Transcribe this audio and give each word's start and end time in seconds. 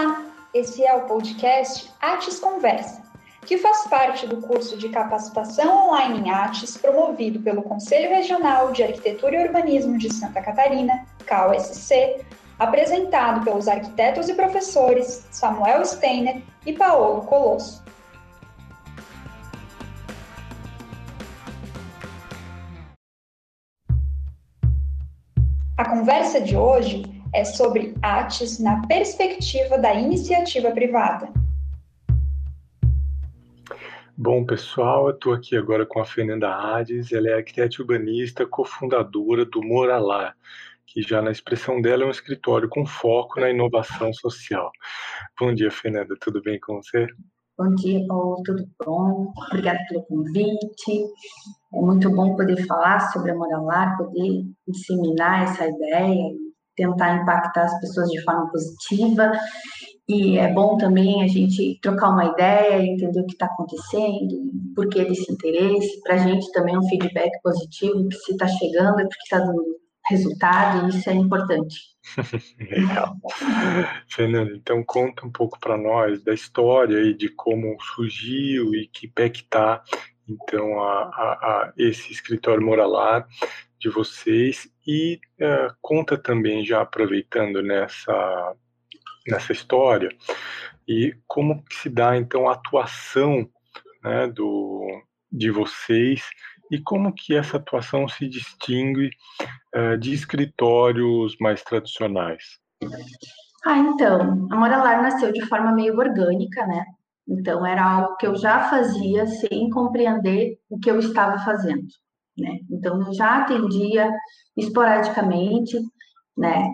Olá, 0.00 0.24
esse 0.54 0.82
é 0.82 0.94
o 0.94 1.02
podcast 1.02 1.92
Artes 2.00 2.40
Conversa, 2.40 3.02
que 3.44 3.58
faz 3.58 3.86
parte 3.86 4.26
do 4.26 4.38
curso 4.38 4.78
de 4.78 4.88
capacitação 4.88 5.88
online 5.88 6.20
em 6.20 6.30
artes 6.30 6.74
promovido 6.74 7.38
pelo 7.40 7.62
Conselho 7.62 8.08
Regional 8.08 8.72
de 8.72 8.82
Arquitetura 8.82 9.36
e 9.36 9.44
Urbanismo 9.44 9.98
de 9.98 10.10
Santa 10.10 10.40
Catarina, 10.40 11.04
CAUSC, 11.26 12.24
apresentado 12.58 13.44
pelos 13.44 13.68
arquitetos 13.68 14.30
e 14.30 14.34
professores 14.34 15.26
Samuel 15.30 15.84
Steiner 15.84 16.40
e 16.64 16.72
Paolo 16.72 17.20
Colosso. 17.26 17.84
A 25.76 25.84
conversa 25.84 26.40
de 26.40 26.56
hoje 26.56 27.19
é 27.32 27.44
sobre 27.44 27.94
artes 28.02 28.58
na 28.58 28.86
perspectiva 28.86 29.78
da 29.78 29.94
iniciativa 29.94 30.70
privada. 30.70 31.32
Bom, 34.16 34.44
pessoal, 34.44 35.08
eu 35.08 35.14
estou 35.14 35.32
aqui 35.32 35.56
agora 35.56 35.86
com 35.86 36.00
a 36.00 36.04
Fernanda 36.04 36.52
Hades, 36.52 37.10
ela 37.10 37.28
é 37.28 37.34
arquiteta 37.34 37.80
urbanista, 37.80 38.44
cofundadora 38.44 39.46
do 39.46 39.62
Moralar, 39.62 40.36
que 40.86 41.00
já 41.00 41.22
na 41.22 41.30
expressão 41.30 41.80
dela 41.80 42.02
é 42.02 42.06
um 42.06 42.10
escritório 42.10 42.68
com 42.68 42.84
foco 42.84 43.40
na 43.40 43.48
inovação 43.48 44.12
social. 44.12 44.70
Bom 45.38 45.54
dia, 45.54 45.70
Fernanda, 45.70 46.14
tudo 46.20 46.42
bem 46.42 46.60
com 46.60 46.82
você? 46.82 47.06
Bom 47.56 47.74
dia, 47.76 48.04
Paulo, 48.06 48.42
tudo 48.44 48.68
bom? 48.84 49.32
Obrigada 49.48 49.78
pelo 49.88 50.02
convite. 50.02 51.04
É 51.74 51.80
muito 51.80 52.10
bom 52.10 52.34
poder 52.36 52.66
falar 52.66 53.00
sobre 53.12 53.30
a 53.30 53.34
Moralar, 53.34 53.96
poder 53.96 54.44
disseminar 54.66 55.44
essa 55.44 55.66
ideia, 55.66 56.30
tentar 56.80 57.22
impactar 57.22 57.64
as 57.64 57.80
pessoas 57.80 58.08
de 58.08 58.22
forma 58.22 58.50
positiva. 58.50 59.32
E 60.08 60.38
é 60.38 60.52
bom 60.52 60.76
também 60.76 61.22
a 61.22 61.28
gente 61.28 61.78
trocar 61.80 62.08
uma 62.10 62.24
ideia, 62.24 62.82
entender 62.82 63.20
o 63.20 63.26
que 63.26 63.34
está 63.34 63.46
acontecendo, 63.46 64.50
por 64.74 64.88
que 64.88 65.04
desse 65.04 65.30
interesse. 65.30 66.00
Para 66.02 66.14
a 66.14 66.18
gente 66.18 66.50
também 66.52 66.74
é 66.74 66.78
um 66.78 66.88
feedback 66.88 67.30
positivo, 67.42 68.08
que 68.08 68.16
se 68.16 68.32
está 68.32 68.48
chegando 68.48 69.00
é 69.00 69.04
porque 69.04 69.22
está 69.22 69.38
dando 69.38 69.62
resultado, 70.08 70.86
e 70.86 70.88
isso 70.88 71.08
é 71.08 71.14
importante. 71.14 71.76
Legal. 72.58 73.16
Fernando, 74.08 74.56
então 74.56 74.82
conta 74.82 75.24
um 75.24 75.30
pouco 75.30 75.60
para 75.60 75.76
nós 75.76 76.24
da 76.24 76.32
história 76.32 76.98
e 77.02 77.14
de 77.14 77.28
como 77.28 77.76
surgiu 77.94 78.74
e 78.74 78.88
que 78.88 79.06
pé 79.06 79.28
que 79.28 79.42
está 79.42 79.82
então 80.28 80.80
a, 80.80 81.02
a, 81.02 81.32
a, 81.32 81.72
esse 81.76 82.12
escritório 82.12 82.64
moralar 82.64 83.26
de 83.80 83.88
vocês 83.88 84.70
e 84.86 85.18
uh, 85.40 85.74
conta 85.80 86.16
também 86.18 86.64
já 86.64 86.82
aproveitando 86.82 87.62
nessa 87.62 88.54
nessa 89.26 89.52
história 89.52 90.10
e 90.86 91.14
como 91.26 91.62
se 91.70 91.88
dá 91.88 92.16
então 92.16 92.48
a 92.48 92.54
atuação 92.54 93.48
né, 94.02 94.26
do 94.28 95.02
de 95.30 95.50
vocês 95.50 96.28
e 96.70 96.78
como 96.78 97.12
que 97.12 97.34
essa 97.34 97.56
atuação 97.56 98.06
se 98.08 98.28
distingue 98.28 99.10
uh, 99.74 99.96
de 99.98 100.14
escritórios 100.14 101.36
mais 101.40 101.62
tradicionais? 101.62 102.60
Ah, 103.64 103.78
então, 103.78 104.48
a 104.50 104.56
Moralar 104.56 105.02
nasceu 105.02 105.32
de 105.32 105.44
forma 105.46 105.72
meio 105.72 105.98
orgânica, 105.98 106.66
né? 106.66 106.84
Então, 107.28 107.66
era 107.66 107.84
algo 107.84 108.16
que 108.16 108.26
eu 108.26 108.34
já 108.34 108.68
fazia 108.70 109.26
sem 109.26 109.68
compreender 109.70 110.58
o 110.68 110.78
que 110.78 110.90
eu 110.90 110.98
estava 110.98 111.38
fazendo, 111.44 111.86
né? 112.40 112.58
Então, 112.70 113.00
eu 113.06 113.12
já 113.12 113.42
atendia 113.42 114.10
esporadicamente, 114.56 115.78
né, 116.36 116.66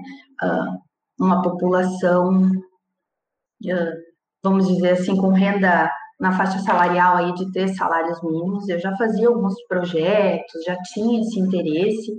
uma 1.19 1.43
população, 1.43 2.53
vamos 4.43 4.69
dizer 4.69 4.91
assim, 4.93 5.17
com 5.17 5.31
renda 5.31 5.91
na 6.19 6.33
faixa 6.33 6.59
salarial 6.61 7.17
aí 7.17 7.35
de 7.35 7.53
três 7.53 7.77
salários 7.77 8.23
mínimos, 8.23 8.69
eu 8.69 8.79
já 8.79 8.97
fazia 8.97 9.29
alguns 9.29 9.55
projetos, 9.67 10.65
já 10.65 10.77
tinha 10.95 11.21
esse 11.21 11.39
interesse, 11.39 12.17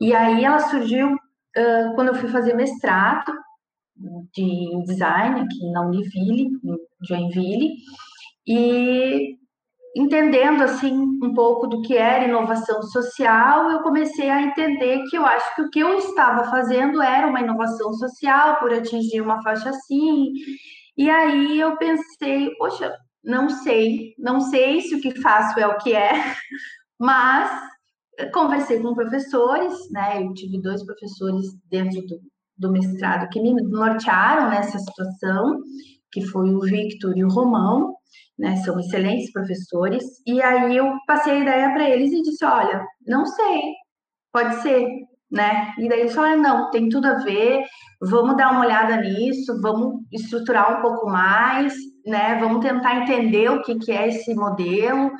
e 0.00 0.14
aí 0.14 0.44
ela 0.44 0.60
surgiu 0.60 1.16
quando 1.94 2.08
eu 2.08 2.14
fui 2.14 2.28
fazer 2.28 2.54
mestrado 2.54 3.32
de 4.34 4.84
design 4.84 5.40
aqui 5.40 5.70
na 5.72 5.80
Univille, 5.86 6.50
em 6.62 6.78
Joinville, 7.00 7.72
e 8.46 9.36
entendendo 9.96 10.62
assim 10.62 10.92
um 11.22 11.32
pouco 11.32 11.66
do 11.66 11.80
que 11.80 11.96
era 11.96 12.26
inovação 12.26 12.82
social, 12.82 13.70
eu 13.70 13.80
comecei 13.80 14.28
a 14.28 14.42
entender 14.42 15.02
que 15.08 15.16
eu 15.16 15.24
acho 15.24 15.54
que 15.54 15.62
o 15.62 15.70
que 15.70 15.80
eu 15.80 15.96
estava 15.96 16.50
fazendo 16.50 17.00
era 17.00 17.26
uma 17.26 17.40
inovação 17.40 17.94
social 17.94 18.58
por 18.58 18.72
atingir 18.74 19.22
uma 19.22 19.42
faixa 19.42 19.70
assim. 19.70 20.32
E 20.98 21.08
aí 21.08 21.58
eu 21.58 21.78
pensei, 21.78 22.50
poxa, 22.58 22.94
não 23.24 23.48
sei, 23.48 24.14
não 24.18 24.40
sei 24.40 24.82
se 24.82 24.94
o 24.94 25.00
que 25.00 25.18
faço 25.22 25.58
é 25.58 25.66
o 25.66 25.78
que 25.78 25.94
é, 25.94 26.12
mas 27.00 27.50
conversei 28.34 28.80
com 28.80 28.94
professores, 28.94 29.90
né? 29.90 30.22
Eu 30.22 30.34
tive 30.34 30.60
dois 30.60 30.84
professores 30.84 31.46
dentro 31.70 32.02
do, 32.02 32.20
do 32.58 32.70
mestrado 32.70 33.30
que 33.30 33.40
me 33.40 33.54
nortearam 33.54 34.50
nessa 34.50 34.78
situação, 34.78 35.58
que 36.12 36.20
foi 36.26 36.50
o 36.50 36.60
Victor 36.60 37.16
e 37.16 37.24
o 37.24 37.30
Romão, 37.30 37.95
né? 38.38 38.56
São 38.58 38.78
excelentes 38.78 39.32
professores. 39.32 40.04
E 40.26 40.40
aí 40.42 40.76
eu 40.76 40.92
passei 41.06 41.34
a 41.34 41.38
ideia 41.38 41.72
para 41.72 41.88
eles 41.88 42.12
e 42.12 42.22
disse: 42.22 42.44
olha, 42.44 42.86
não 43.06 43.26
sei, 43.26 43.62
pode 44.32 44.62
ser, 44.62 44.86
né? 45.30 45.72
E 45.78 45.88
daí 45.88 46.00
eles 46.00 46.14
falaram: 46.14 46.42
não, 46.42 46.70
tem 46.70 46.88
tudo 46.88 47.06
a 47.06 47.14
ver, 47.18 47.64
vamos 48.00 48.36
dar 48.36 48.52
uma 48.52 48.60
olhada 48.60 48.96
nisso, 48.96 49.60
vamos 49.60 50.02
estruturar 50.12 50.78
um 50.78 50.82
pouco 50.82 51.06
mais, 51.08 51.74
né? 52.06 52.38
Vamos 52.38 52.64
tentar 52.64 53.02
entender 53.02 53.50
o 53.50 53.62
que, 53.62 53.78
que 53.78 53.92
é 53.92 54.08
esse 54.08 54.34
modelo 54.34 55.10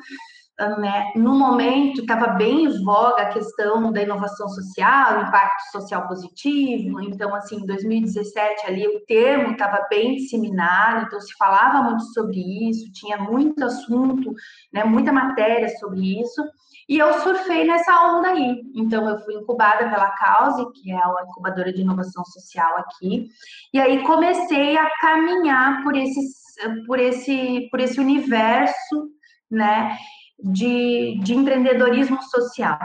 né, 0.59 1.11
no 1.15 1.37
momento 1.37 2.01
estava 2.01 2.29
bem 2.29 2.65
em 2.65 2.83
voga 2.83 3.21
a 3.21 3.29
questão 3.29 3.91
da 3.91 4.01
inovação 4.01 4.49
social, 4.49 5.21
impacto 5.21 5.71
social 5.71 6.07
positivo. 6.07 6.99
Então, 7.01 7.35
assim, 7.35 7.57
em 7.57 7.65
2017 7.65 8.65
ali 8.65 8.87
o 8.87 8.99
termo 9.05 9.51
estava 9.51 9.85
bem 9.87 10.15
disseminado, 10.15 11.05
então 11.05 11.21
se 11.21 11.31
falava 11.37 11.83
muito 11.83 12.03
sobre 12.11 12.39
isso, 12.69 12.91
tinha 12.91 13.17
muito 13.17 13.63
assunto, 13.63 14.33
né, 14.73 14.83
muita 14.83 15.13
matéria 15.13 15.69
sobre 15.77 16.19
isso. 16.21 16.41
E 16.89 16.97
eu 16.97 17.13
surfei 17.19 17.65
nessa 17.65 18.15
onda 18.15 18.29
aí. 18.29 18.61
Então, 18.73 19.07
eu 19.09 19.19
fui 19.19 19.35
incubada 19.35 19.89
pela 19.89 20.09
Cause, 20.11 20.71
que 20.71 20.89
é 20.89 20.95
a 20.95 21.25
incubadora 21.27 21.71
de 21.71 21.81
inovação 21.81 22.23
social 22.23 22.77
aqui. 22.77 23.27
E 23.73 23.79
aí 23.79 24.01
comecei 24.03 24.77
a 24.77 24.89
caminhar 25.01 25.83
por, 25.83 25.97
esses, 25.97 26.55
por, 26.85 26.97
esse, 26.97 27.67
por 27.69 27.81
esse 27.81 27.99
universo, 27.99 29.09
né? 29.51 29.97
De, 30.39 31.19
de 31.23 31.33
empreendedorismo 31.33 32.21
social. 32.23 32.79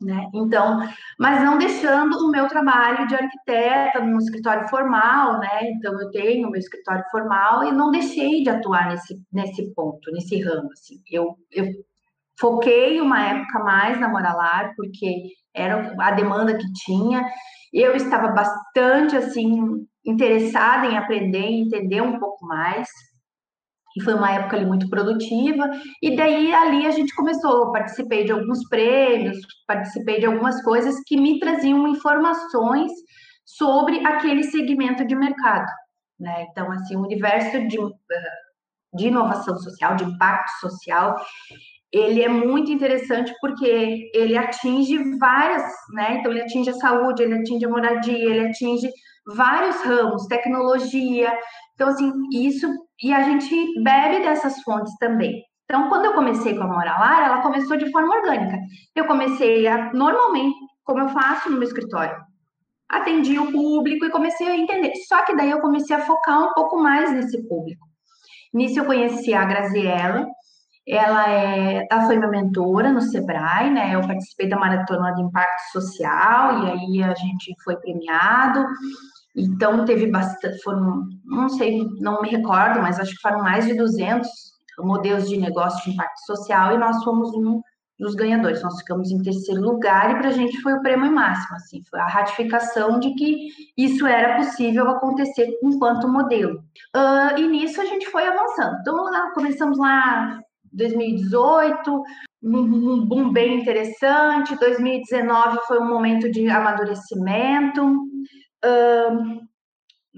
Né? 0.00 0.28
Então, 0.32 0.78
mas 1.18 1.42
não 1.42 1.58
deixando 1.58 2.18
o 2.18 2.30
meu 2.30 2.46
trabalho 2.46 3.08
de 3.08 3.16
arquiteta 3.16 3.98
no 4.00 4.18
escritório 4.18 4.68
formal, 4.68 5.40
né? 5.40 5.70
Então, 5.70 6.00
eu 6.00 6.08
tenho 6.12 6.48
meu 6.48 6.60
escritório 6.60 7.04
formal 7.10 7.64
e 7.64 7.72
não 7.72 7.90
deixei 7.90 8.44
de 8.44 8.48
atuar 8.48 8.90
nesse, 8.90 9.20
nesse 9.32 9.74
ponto, 9.74 10.12
nesse 10.12 10.40
ramo, 10.40 10.70
assim. 10.72 11.02
Eu, 11.10 11.36
eu 11.50 11.66
foquei 12.38 13.00
uma 13.00 13.20
época 13.20 13.58
mais 13.58 13.98
na 13.98 14.08
Moralar, 14.08 14.72
porque 14.76 15.32
era 15.52 15.92
a 15.98 16.10
demanda 16.12 16.56
que 16.56 16.72
tinha. 16.84 17.28
Eu 17.72 17.96
estava 17.96 18.28
bastante, 18.28 19.16
assim, 19.16 19.84
interessada 20.06 20.86
em 20.86 20.96
aprender, 20.96 21.44
entender 21.44 22.00
um 22.00 22.20
pouco 22.20 22.46
mais, 22.46 22.88
e 23.96 24.02
foi 24.02 24.14
uma 24.14 24.30
época 24.30 24.56
ali 24.56 24.66
muito 24.66 24.88
produtiva, 24.88 25.70
e 26.02 26.16
daí 26.16 26.52
ali 26.52 26.86
a 26.86 26.90
gente 26.90 27.14
começou, 27.14 27.72
participei 27.72 28.24
de 28.24 28.32
alguns 28.32 28.68
prêmios, 28.68 29.38
participei 29.66 30.20
de 30.20 30.26
algumas 30.26 30.62
coisas 30.62 30.96
que 31.06 31.16
me 31.16 31.38
traziam 31.38 31.88
informações 31.88 32.92
sobre 33.44 34.04
aquele 34.06 34.44
segmento 34.44 35.06
de 35.06 35.14
mercado, 35.14 35.70
né? 36.20 36.46
Então, 36.50 36.70
assim, 36.70 36.96
o 36.96 37.02
universo 37.02 37.66
de, 37.66 37.78
de 38.94 39.06
inovação 39.06 39.56
social, 39.56 39.96
de 39.96 40.04
impacto 40.04 40.50
social, 40.60 41.16
ele 41.92 42.22
é 42.22 42.28
muito 42.28 42.70
interessante 42.70 43.32
porque 43.40 44.10
ele 44.14 44.36
atinge 44.36 44.98
várias, 45.18 45.62
né? 45.92 46.18
Então, 46.18 46.30
ele 46.30 46.42
atinge 46.42 46.70
a 46.70 46.74
saúde, 46.74 47.22
ele 47.22 47.34
atinge 47.34 47.64
a 47.64 47.68
moradia, 47.68 48.30
ele 48.30 48.48
atinge 48.48 48.88
vários 49.34 49.76
ramos, 49.82 50.26
tecnologia. 50.26 51.32
Então, 51.74 51.88
assim, 51.88 52.12
isso 52.32 52.68
e 53.02 53.12
a 53.12 53.22
gente 53.22 53.82
bebe 53.82 54.20
dessas 54.20 54.60
fontes 54.62 54.94
também. 54.98 55.42
Então, 55.64 55.88
quando 55.88 56.06
eu 56.06 56.14
comecei 56.14 56.56
com 56.56 56.64
a 56.64 56.66
Moralar, 56.66 57.26
ela 57.26 57.42
começou 57.42 57.76
de 57.76 57.90
forma 57.90 58.16
orgânica. 58.16 58.58
Eu 58.94 59.06
comecei 59.06 59.66
a, 59.66 59.92
normalmente, 59.92 60.56
como 60.82 61.00
eu 61.00 61.08
faço 61.10 61.50
no 61.50 61.58
meu 61.58 61.68
escritório, 61.68 62.16
atendi 62.88 63.38
o 63.38 63.52
público 63.52 64.06
e 64.06 64.10
comecei 64.10 64.48
a 64.48 64.56
entender. 64.56 64.92
Só 65.06 65.24
que 65.24 65.36
daí 65.36 65.50
eu 65.50 65.60
comecei 65.60 65.94
a 65.94 66.00
focar 66.00 66.42
um 66.42 66.54
pouco 66.54 66.78
mais 66.78 67.12
nesse 67.12 67.46
público. 67.46 67.86
Nisso 68.52 68.80
eu 68.80 68.86
conheci 68.86 69.34
a 69.34 69.44
Graziella, 69.44 70.26
ela, 70.88 71.30
é, 71.30 71.86
ela 71.90 72.06
foi 72.06 72.16
minha 72.16 72.30
mentora 72.30 72.90
no 72.90 73.00
Sebrae, 73.02 73.70
né? 73.70 73.94
Eu 73.94 74.00
participei 74.00 74.48
da 74.48 74.58
Maratona 74.58 75.12
de 75.14 75.22
Impacto 75.22 75.72
Social 75.72 76.64
e 76.64 76.70
aí 76.70 77.02
a 77.02 77.14
gente 77.14 77.54
foi 77.62 77.76
premiado 77.76 78.64
Então, 79.36 79.84
teve 79.84 80.10
bastante, 80.10 80.62
foram, 80.62 81.06
não 81.24 81.48
sei, 81.48 81.86
não 82.00 82.22
me 82.22 82.30
recordo, 82.30 82.80
mas 82.80 82.98
acho 82.98 83.14
que 83.14 83.20
foram 83.20 83.40
mais 83.40 83.66
de 83.66 83.74
200 83.74 84.28
modelos 84.78 85.28
de 85.28 85.36
negócio 85.36 85.82
de 85.84 85.90
impacto 85.90 86.24
social 86.24 86.74
e 86.74 86.78
nós 86.78 87.02
fomos 87.04 87.34
um 87.34 87.60
dos 87.98 88.14
ganhadores. 88.14 88.62
Nós 88.62 88.78
ficamos 88.78 89.10
em 89.10 89.20
terceiro 89.22 89.60
lugar 89.60 90.10
e 90.10 90.18
para 90.18 90.28
a 90.28 90.32
gente 90.32 90.60
foi 90.62 90.72
o 90.72 90.82
prêmio 90.82 91.12
máximo, 91.12 91.56
assim, 91.56 91.82
foi 91.90 92.00
a 92.00 92.06
ratificação 92.06 92.98
de 92.98 93.12
que 93.14 93.48
isso 93.76 94.06
era 94.06 94.36
possível 94.36 94.88
acontecer 94.88 95.48
enquanto 95.62 96.08
modelo. 96.08 96.60
Uh, 96.96 97.38
e 97.38 97.46
nisso 97.48 97.80
a 97.80 97.84
gente 97.84 98.06
foi 98.06 98.26
avançando. 98.26 98.78
Então, 98.80 98.94
lá, 99.04 99.32
começamos 99.32 99.78
lá 99.78 100.40
2018, 100.72 102.02
um 102.42 103.06
boom 103.06 103.32
bem 103.32 103.60
interessante. 103.60 104.58
2019 104.58 105.58
foi 105.66 105.78
um 105.80 105.88
momento 105.88 106.30
de 106.30 106.48
amadurecimento. 106.48 108.08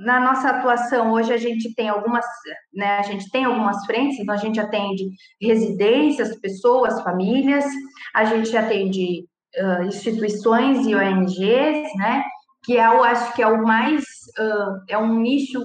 Na 0.01 0.19
nossa 0.19 0.49
atuação 0.49 1.13
hoje 1.13 1.33
a 1.33 1.37
gente 1.37 1.75
tem 1.75 1.89
algumas, 1.91 2.25
né, 2.73 2.99
a 2.99 3.03
gente 3.03 3.31
tem 3.31 3.45
algumas 3.45 3.85
frentes, 3.85 4.19
então 4.19 4.35
a 4.35 4.39
gente 4.39 4.59
atende 4.59 5.05
residências, 5.41 6.41
pessoas, 6.41 7.03
famílias, 7.03 7.67
a 8.15 8.25
gente 8.25 8.57
atende 8.57 9.27
uh, 9.59 9.83
instituições 9.83 10.87
e 10.87 10.95
ONGs, 10.95 11.95
né, 11.97 12.25
que 12.65 12.79
é, 12.79 12.87
eu 12.87 13.05
acho 13.05 13.35
que 13.35 13.43
é 13.43 13.47
o 13.47 13.63
mais, 13.63 14.05
uh, 14.39 14.81
é 14.89 14.97
um 14.97 15.21
nicho 15.21 15.61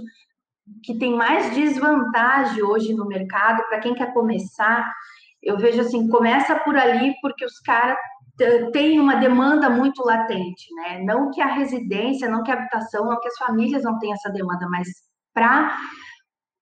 que 0.83 0.97
tem 0.97 1.15
mais 1.15 1.53
desvantagem 1.53 2.63
hoje 2.63 2.93
no 2.93 3.07
mercado 3.07 3.63
para 3.67 3.79
quem 3.79 3.93
quer 3.93 4.13
começar. 4.13 4.91
Eu 5.41 5.57
vejo 5.57 5.81
assim, 5.81 6.07
começa 6.09 6.55
por 6.59 6.77
ali 6.77 7.13
porque 7.21 7.45
os 7.45 7.59
caras 7.59 7.97
tem 8.73 8.99
uma 8.99 9.15
demanda 9.15 9.69
muito 9.69 10.03
latente, 10.03 10.73
né? 10.75 11.01
Não 11.03 11.31
que 11.31 11.41
a 11.41 11.47
residência, 11.47 12.29
não 12.29 12.43
que 12.43 12.51
a 12.51 12.55
habitação, 12.55 13.05
não 13.05 13.19
que 13.19 13.27
as 13.27 13.37
famílias 13.37 13.83
não 13.83 13.97
tenham 13.97 14.15
essa 14.15 14.29
demanda, 14.29 14.67
mas 14.69 14.87
para 15.33 15.77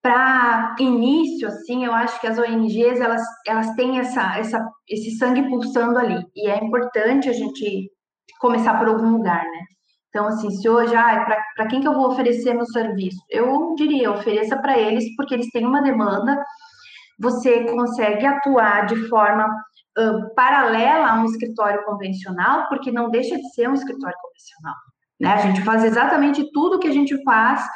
para 0.00 0.76
início, 0.78 1.48
assim, 1.48 1.86
eu 1.86 1.92
acho 1.94 2.20
que 2.20 2.26
as 2.26 2.38
ONGs 2.38 3.00
elas, 3.00 3.22
elas 3.46 3.74
têm 3.74 3.98
essa, 3.98 4.36
essa, 4.36 4.70
esse 4.86 5.16
sangue 5.16 5.48
pulsando 5.48 5.98
ali 5.98 6.22
e 6.36 6.46
é 6.46 6.62
importante 6.62 7.26
a 7.26 7.32
gente 7.32 7.90
começar 8.38 8.78
por 8.78 8.86
algum 8.86 9.12
lugar, 9.12 9.42
né? 9.42 9.60
Então, 10.14 10.28
assim, 10.28 10.48
se 10.48 10.68
hoje, 10.68 10.94
ah, 10.94 11.26
para 11.56 11.66
quem 11.66 11.80
que 11.80 11.88
eu 11.88 11.92
vou 11.92 12.12
oferecer 12.12 12.54
meu 12.54 12.66
serviço? 12.66 13.18
Eu 13.28 13.74
diria, 13.74 14.12
ofereça 14.12 14.56
para 14.56 14.78
eles, 14.78 15.04
porque 15.16 15.34
eles 15.34 15.50
têm 15.50 15.66
uma 15.66 15.82
demanda, 15.82 16.40
você 17.18 17.64
consegue 17.64 18.24
atuar 18.24 18.86
de 18.86 18.94
forma 19.08 19.44
uh, 19.44 20.34
paralela 20.36 21.08
a 21.08 21.20
um 21.20 21.24
escritório 21.24 21.84
convencional, 21.84 22.68
porque 22.68 22.92
não 22.92 23.10
deixa 23.10 23.36
de 23.36 23.54
ser 23.54 23.68
um 23.68 23.74
escritório 23.74 24.16
convencional. 24.22 24.76
Né? 25.20 25.32
A 25.32 25.38
gente 25.38 25.62
faz 25.62 25.82
exatamente 25.82 26.48
tudo 26.52 26.78
que 26.78 26.86
a 26.86 26.92
gente 26.92 27.20
faz, 27.24 27.66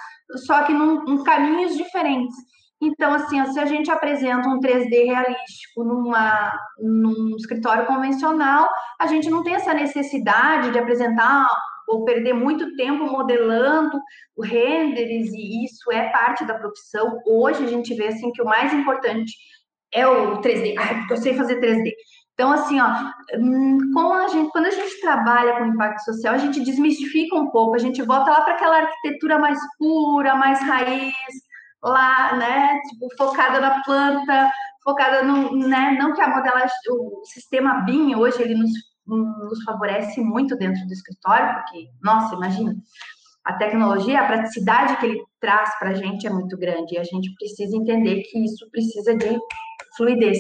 só 0.47 0.63
que 0.63 0.73
em 0.73 1.25
caminhos 1.25 1.77
diferentes. 1.77 2.37
Então, 2.81 3.15
assim, 3.15 3.45
se 3.47 3.59
a 3.59 3.67
gente 3.67 3.91
apresenta 3.91 4.49
um 4.49 4.61
3D 4.61 5.07
realístico 5.07 5.83
numa, 5.83 6.57
num 6.79 7.35
escritório 7.37 7.85
convencional, 7.87 8.69
a 9.01 9.09
gente 9.09 9.29
não 9.29 9.43
tem 9.43 9.57
essa 9.57 9.75
necessidade 9.75 10.71
de 10.71 10.79
apresentar 10.79 11.49
ou 11.89 12.05
perder 12.05 12.35
muito 12.35 12.77
tempo 12.77 13.05
modelando 13.05 14.01
renders, 14.41 15.33
e 15.33 15.65
isso 15.65 15.91
é 15.91 16.11
parte 16.11 16.45
da 16.45 16.55
profissão. 16.55 17.21
Hoje 17.27 17.65
a 17.65 17.69
gente 17.69 17.95
vê 17.95 18.09
assim 18.09 18.31
que 18.31 18.43
o 18.43 18.47
mais 18.47 18.73
importante 18.73 19.33
é 19.93 20.07
o 20.07 20.41
3D. 20.41 20.75
Ai, 20.79 21.07
eu 21.11 21.17
sei 21.17 21.35
fazer 21.35 21.61
3D. 21.61 21.93
Então, 22.35 22.53
assim, 22.53 22.79
ó, 22.81 22.87
com 23.93 24.13
a 24.13 24.29
gente, 24.29 24.53
quando 24.53 24.67
a 24.67 24.71
gente 24.71 25.01
trabalha 25.01 25.57
com 25.57 25.67
impacto 25.67 26.05
social, 26.05 26.35
a 26.35 26.39
gente 26.39 26.61
desmistifica 26.61 27.35
um 27.35 27.51
pouco, 27.51 27.75
a 27.75 27.79
gente 27.79 28.01
volta 28.03 28.31
lá 28.31 28.43
para 28.43 28.55
aquela 28.55 28.77
arquitetura 28.77 29.41
mais 29.41 29.59
pura, 29.77 30.37
mais 30.37 30.61
raiz, 30.61 31.15
lá, 31.83 32.37
né, 32.37 32.79
tipo, 32.89 33.09
focada 33.17 33.61
na 33.61 33.83
planta, 33.83 34.53
focada 34.85 35.25
no, 35.25 35.57
né, 35.57 35.97
não 35.99 36.15
que 36.15 36.21
a 36.21 36.29
modelagem, 36.29 36.71
o 36.91 37.25
sistema 37.25 37.81
BIM 37.81 38.15
hoje, 38.15 38.41
ele 38.41 38.55
nos, 38.55 38.71
nos 39.17 39.63
favorece 39.65 40.21
muito 40.21 40.57
dentro 40.57 40.87
do 40.87 40.93
escritório, 40.93 41.55
porque, 41.55 41.89
nossa, 42.03 42.35
imagina, 42.35 42.77
a 43.45 43.55
tecnologia, 43.55 44.21
a 44.21 44.27
praticidade 44.27 44.99
que 44.99 45.07
ele 45.07 45.23
traz 45.41 45.71
para 45.79 45.91
a 45.91 45.95
gente 45.95 46.27
é 46.27 46.31
muito 46.31 46.57
grande, 46.59 46.95
e 46.95 46.99
a 46.99 47.05
gente 47.05 47.33
precisa 47.35 47.75
entender 47.77 48.23
que 48.23 48.45
isso 48.45 48.69
precisa 48.71 49.17
de 49.17 49.39
fluidez, 49.97 50.39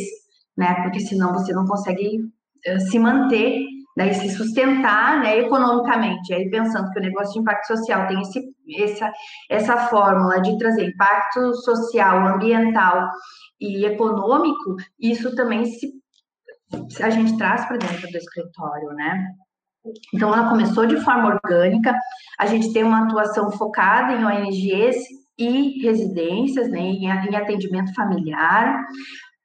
né? 0.56 0.82
Porque 0.82 1.00
senão 1.00 1.32
você 1.32 1.52
não 1.52 1.64
consegue 1.64 2.18
uh, 2.18 2.80
se 2.80 2.98
manter, 2.98 3.64
né? 3.96 4.10
E 4.10 4.14
se 4.14 4.28
sustentar, 4.28 5.20
né? 5.22 5.38
Economicamente. 5.38 6.34
Aí 6.34 6.50
pensando 6.50 6.90
que 6.90 6.98
o 6.98 7.02
negócio 7.02 7.32
de 7.32 7.40
impacto 7.40 7.66
social 7.68 8.06
tem 8.08 8.20
esse, 8.20 8.42
essa, 8.76 9.12
essa 9.50 9.76
fórmula 9.88 10.42
de 10.42 10.58
trazer 10.58 10.88
impacto 10.88 11.54
social, 11.54 12.26
ambiental 12.26 13.08
e 13.58 13.86
econômico, 13.86 14.76
isso 15.00 15.34
também 15.34 15.64
se 15.64 15.90
a 17.00 17.10
gente 17.10 17.36
traz 17.36 17.64
para 17.66 17.76
dentro 17.76 18.10
do 18.10 18.16
escritório, 18.16 18.88
né? 18.90 19.28
Então, 20.14 20.34
ela 20.34 20.50
começou 20.50 20.86
de 20.86 21.00
forma 21.00 21.28
orgânica, 21.28 21.94
a 22.38 22.46
gente 22.46 22.72
tem 22.72 22.84
uma 22.84 23.04
atuação 23.04 23.50
focada 23.52 24.12
em 24.12 24.24
ONGs 24.24 24.96
e 25.38 25.80
residências, 25.82 26.68
né, 26.68 26.80
em 26.80 27.36
atendimento 27.36 27.94
familiar, 27.94 28.84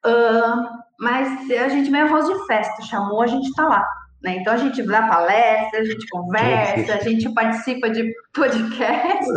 Uh, 0.04 0.84
mas 1.00 1.50
a 1.50 1.68
gente 1.68 1.90
meio 1.90 2.08
voz 2.08 2.26
de 2.26 2.46
festa, 2.46 2.82
chamou, 2.82 3.22
a 3.22 3.26
gente 3.26 3.48
está 3.48 3.66
lá. 3.66 3.86
Né? 4.22 4.36
Então 4.36 4.52
a 4.52 4.56
gente 4.56 4.82
dá 4.82 5.06
palestra, 5.06 5.80
a 5.80 5.84
gente 5.84 6.06
conversa, 6.08 6.94
a 6.94 7.02
gente 7.02 7.32
participa 7.32 7.90
de 7.90 8.10
podcast. 8.32 9.30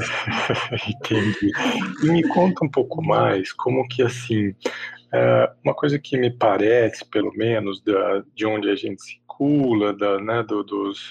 Entendi. 0.88 1.52
E 2.04 2.10
me 2.10 2.28
conta 2.30 2.66
um 2.66 2.70
pouco 2.70 3.02
mais 3.02 3.52
como 3.54 3.88
que 3.88 4.02
assim, 4.02 4.54
uh, 5.14 5.56
uma 5.64 5.74
coisa 5.74 6.00
que 6.00 6.18
me 6.18 6.32
parece, 6.32 7.06
pelo 7.06 7.32
menos, 7.34 7.82
da, 7.82 8.24
de 8.34 8.46
onde 8.46 8.70
a 8.70 8.76
gente 8.76 9.02
circula, 9.02 9.94
da, 9.94 10.20
né, 10.20 10.44
do, 10.44 10.64
dos, 10.64 11.10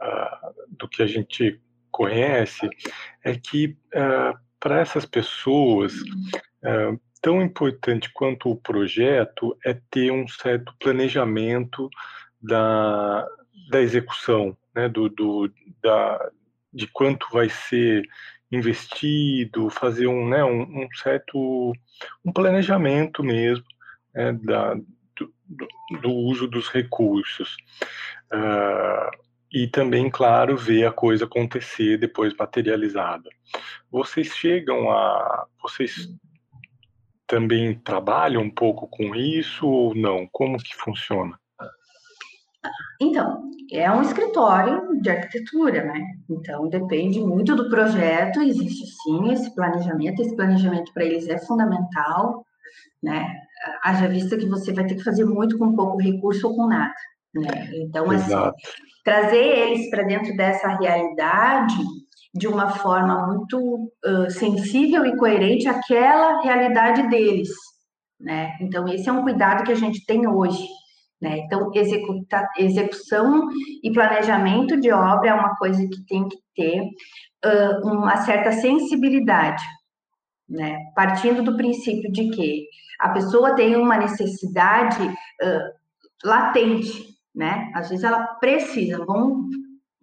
uh, 0.00 0.54
do 0.70 0.88
que 0.88 1.02
a 1.02 1.06
gente 1.06 1.60
conhece, 1.90 2.68
é 3.24 3.34
que 3.34 3.76
uh, 3.94 4.38
para 4.58 4.80
essas 4.80 5.04
pessoas 5.04 5.92
tão 7.20 7.40
importante 7.40 8.10
quanto 8.12 8.50
o 8.50 8.56
projeto 8.56 9.56
é 9.64 9.76
ter 9.90 10.10
um 10.10 10.26
certo 10.26 10.74
planejamento 10.78 11.88
da, 12.40 13.26
da 13.70 13.80
execução, 13.80 14.56
né, 14.74 14.88
do, 14.88 15.08
do, 15.08 15.50
da, 15.82 16.30
de 16.72 16.88
quanto 16.88 17.26
vai 17.32 17.48
ser 17.48 18.02
investido, 18.52 19.70
fazer 19.70 20.06
um, 20.06 20.28
né, 20.28 20.44
um, 20.44 20.82
um 20.82 20.88
certo 20.94 21.72
um 22.24 22.32
planejamento 22.32 23.24
mesmo 23.24 23.64
né, 24.14 24.32
da, 24.34 24.74
do, 24.74 25.32
do, 26.02 26.10
uso 26.10 26.46
dos 26.46 26.68
recursos. 26.68 27.56
Uh, 28.32 29.10
e 29.52 29.66
também, 29.66 30.10
claro, 30.10 30.56
ver 30.56 30.86
a 30.86 30.92
coisa 30.92 31.24
acontecer 31.24 31.98
depois 31.98 32.34
materializada. 32.34 33.28
Vocês 33.90 34.28
chegam 34.28 34.90
a. 34.90 35.46
Vocês 35.62 36.08
também 37.26 37.74
trabalha 37.74 38.40
um 38.40 38.48
pouco 38.48 38.88
com 38.88 39.14
isso 39.14 39.66
ou 39.66 39.94
não? 39.94 40.26
Como 40.32 40.56
que 40.56 40.74
funciona? 40.74 41.38
Então, 43.00 43.42
é 43.72 43.90
um 43.90 44.02
escritório 44.02 45.00
de 45.00 45.10
arquitetura, 45.10 45.84
né? 45.84 46.00
Então, 46.30 46.68
depende 46.68 47.20
muito 47.20 47.56
do 47.56 47.68
projeto, 47.68 48.40
existe 48.40 48.86
sim 49.02 49.32
esse 49.32 49.54
planejamento, 49.54 50.22
esse 50.22 50.36
planejamento 50.36 50.92
para 50.92 51.04
eles 51.04 51.28
é 51.28 51.38
fundamental, 51.38 52.44
né? 53.02 53.34
Haja 53.82 54.08
vista 54.08 54.36
que 54.36 54.46
você 54.46 54.72
vai 54.72 54.86
ter 54.86 54.96
que 54.96 55.04
fazer 55.04 55.24
muito 55.24 55.58
com 55.58 55.74
pouco 55.74 55.98
recurso 55.98 56.48
ou 56.48 56.56
com 56.56 56.66
nada, 56.68 56.94
né? 57.34 57.70
Então, 57.74 58.10
assim, 58.10 58.34
trazer 59.04 59.42
eles 59.42 59.90
para 59.90 60.04
dentro 60.04 60.36
dessa 60.36 60.68
realidade 60.68 61.82
de 62.34 62.48
uma 62.48 62.70
forma 62.70 63.26
muito 63.26 63.92
uh, 64.06 64.30
sensível 64.30 65.04
e 65.04 65.16
coerente 65.16 65.68
àquela 65.68 66.40
realidade 66.42 67.08
deles, 67.08 67.50
né? 68.18 68.56
Então, 68.60 68.88
esse 68.88 69.08
é 69.08 69.12
um 69.12 69.22
cuidado 69.22 69.64
que 69.64 69.72
a 69.72 69.76
gente 69.76 70.04
tem 70.06 70.26
hoje, 70.26 70.66
né? 71.22 71.38
Então, 71.38 71.70
executa, 71.72 72.48
execução 72.58 73.48
e 73.80 73.92
planejamento 73.92 74.78
de 74.78 74.90
obra 74.90 75.30
é 75.30 75.34
uma 75.34 75.54
coisa 75.54 75.80
que 75.86 76.04
tem 76.04 76.28
que 76.28 76.36
ter 76.56 76.80
uh, 77.46 77.86
uma 77.86 78.16
certa 78.16 78.50
sensibilidade, 78.50 79.62
né? 80.48 80.76
Partindo 80.96 81.44
do 81.44 81.56
princípio 81.56 82.10
de 82.10 82.28
que 82.30 82.66
a 82.98 83.10
pessoa 83.10 83.54
tem 83.54 83.76
uma 83.76 83.96
necessidade 83.96 85.00
uh, 85.06 86.26
latente, 86.28 87.06
né? 87.32 87.70
Às 87.72 87.88
vezes 87.88 88.04
ela 88.04 88.26
precisa, 88.40 89.04
vamos 89.04 89.46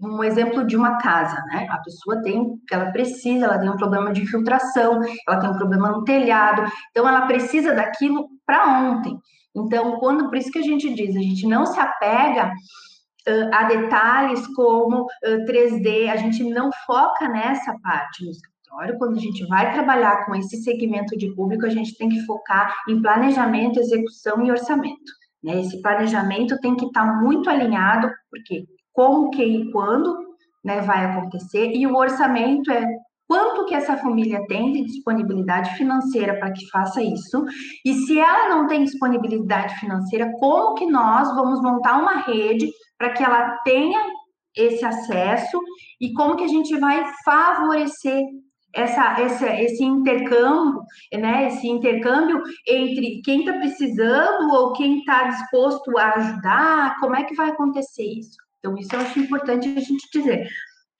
um 0.01 0.23
exemplo 0.23 0.65
de 0.65 0.77
uma 0.77 0.97
casa, 0.99 1.43
né? 1.47 1.67
A 1.69 1.79
pessoa 1.79 2.21
tem, 2.23 2.57
ela 2.71 2.91
precisa, 2.91 3.43
ela 3.43 3.59
tem 3.59 3.69
um 3.69 3.75
problema 3.75 4.13
de 4.13 4.21
infiltração, 4.21 5.01
ela 5.27 5.39
tem 5.41 5.49
um 5.49 5.57
problema 5.57 5.91
no 5.91 6.05
telhado, 6.05 6.63
então 6.91 7.05
ela 7.05 7.27
precisa 7.27 7.75
daquilo 7.75 8.29
para 8.45 8.65
ontem. 8.79 9.19
Então, 9.66 10.00
quando, 10.00 10.30
por 10.30 10.38
isso 10.38 10.51
que 10.51 10.60
a 10.60 10.63
gente 10.63 10.94
diz, 10.94 11.16
a 11.16 11.22
gente 11.22 11.48
não 11.48 11.66
se 11.66 11.80
apega 11.80 12.51
uh, 13.28 13.50
a 13.54 13.63
detalhes 13.63 14.46
como 14.56 15.04
uh, 15.04 15.46
3D, 15.46 16.10
a 16.10 16.16
gente 16.16 16.44
não 16.44 16.70
foca 16.86 17.28
nessa 17.28 17.78
parte 17.82 18.25
no 18.25 18.32
escritório. 18.32 18.98
Quando 18.98 19.18
a 19.18 19.22
gente 19.22 19.46
vai 19.48 19.74
trabalhar 19.74 20.25
com 20.25 20.36
esse 20.36 20.63
segmento 20.63 21.18
de 21.18 21.34
público, 21.36 21.66
a 21.66 21.70
gente 21.70 21.98
tem 21.98 22.10
que 22.10 22.25
focar 22.25 22.74
em 22.88 23.01
planejamento, 23.01 23.80
execução 23.80 24.44
e 24.46 24.51
orçamento. 24.51 25.12
Né? 25.44 25.62
Esse 25.62 25.82
planejamento 25.82 26.60
tem 26.60 26.75
que 26.75 26.86
estar 26.86 27.06
tá 27.06 27.13
muito 27.22 27.50
alinhado, 27.50 28.12
porque 28.30 28.66
como, 28.94 29.30
que 29.32 29.44
e 29.44 29.72
quando 29.72 30.16
né, 30.63 30.82
vai 30.82 31.06
acontecer, 31.06 31.72
e 31.74 31.88
o 31.88 31.96
orçamento 31.96 32.72
é 32.72 32.86
quanto 33.29 33.65
que 33.65 33.75
essa 33.75 33.95
família 33.95 34.43
tem 34.48 34.74
de 34.74 34.86
disponibilidade 34.86 35.75
financeira 35.77 36.39
para 36.39 36.51
que 36.51 36.67
faça 36.71 37.00
isso, 37.00 37.45
e 37.86 37.93
se 37.93 38.17
ela 38.17 38.50
não 38.50 38.65
tem 38.65 38.83
disponibilidade 38.83 39.79
financeira, 39.79 40.33
como 40.39 40.74
que 40.74 40.88
nós 40.88 41.27
vamos 41.36 41.62
montar 41.62 42.01
uma 42.01 42.21
rede 42.24 42.67
para 42.98 43.12
que 43.12 43.24
ela 43.24 43.55
tenha 43.63 44.03
esse 44.57 44.83
acesso 44.83 45.62
e 46.01 46.12
como 46.13 46.36
que 46.36 46.43
a 46.43 46.48
gente 46.48 46.75
vai 46.79 47.05
favorecer 47.24 48.19
essa, 48.74 49.19
essa, 49.19 49.62
esse 49.62 49.83
intercâmbio, 49.83 50.81
né, 51.13 51.48
esse 51.48 51.67
intercâmbio 51.67 52.41
entre 52.67 53.21
quem 53.24 53.41
está 53.41 53.53
precisando 53.53 54.51
ou 54.51 54.74
quem 54.74 55.00
está 55.00 55.25
disposto 55.25 55.95
a 56.00 56.15
ajudar, 56.15 56.95
como 57.00 57.15
é 57.15 57.24
que 57.24 57.36
vai 57.36 57.50
acontecer 57.50 58.03
isso? 58.03 58.38
Então, 58.59 58.75
isso 58.77 58.93
eu 58.93 59.00
acho 59.00 59.19
importante 59.19 59.69
a 59.69 59.79
gente 59.79 60.05
dizer, 60.12 60.48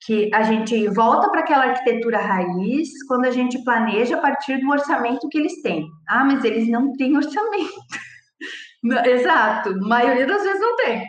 que 0.02 0.30
a 0.34 0.42
gente 0.42 0.88
volta 0.88 1.30
para 1.30 1.40
aquela 1.40 1.66
arquitetura 1.66 2.18
raiz 2.18 2.88
quando 3.06 3.26
a 3.26 3.30
gente 3.30 3.62
planeja 3.64 4.16
a 4.16 4.20
partir 4.20 4.58
do 4.58 4.70
orçamento 4.70 5.28
que 5.28 5.38
eles 5.38 5.60
têm. 5.62 5.86
Ah, 6.08 6.24
mas 6.24 6.42
eles 6.42 6.68
não 6.68 6.92
têm 6.94 7.16
orçamento. 7.16 7.80
Exato, 9.06 9.68
a 9.70 9.88
maioria 9.88 10.26
das 10.26 10.42
vezes 10.42 10.60
não 10.60 10.76
tem, 10.76 11.04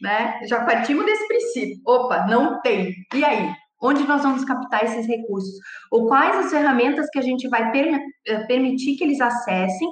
né? 0.00 0.40
Já 0.46 0.64
partimos 0.64 1.04
desse 1.04 1.28
princípio. 1.28 1.82
Opa, 1.86 2.26
não 2.26 2.60
tem. 2.62 2.94
E 3.14 3.24
aí? 3.24 3.52
Onde 3.82 4.06
nós 4.06 4.22
vamos 4.22 4.44
captar 4.44 4.84
esses 4.84 5.06
recursos? 5.06 5.54
Ou 5.90 6.06
quais 6.06 6.36
as 6.36 6.50
ferramentas 6.50 7.08
que 7.10 7.18
a 7.18 7.22
gente 7.22 7.48
vai 7.48 7.70
per 7.70 7.98
eh, 8.26 8.46
permitir 8.46 8.96
que 8.96 9.04
eles 9.04 9.20
acessem? 9.20 9.90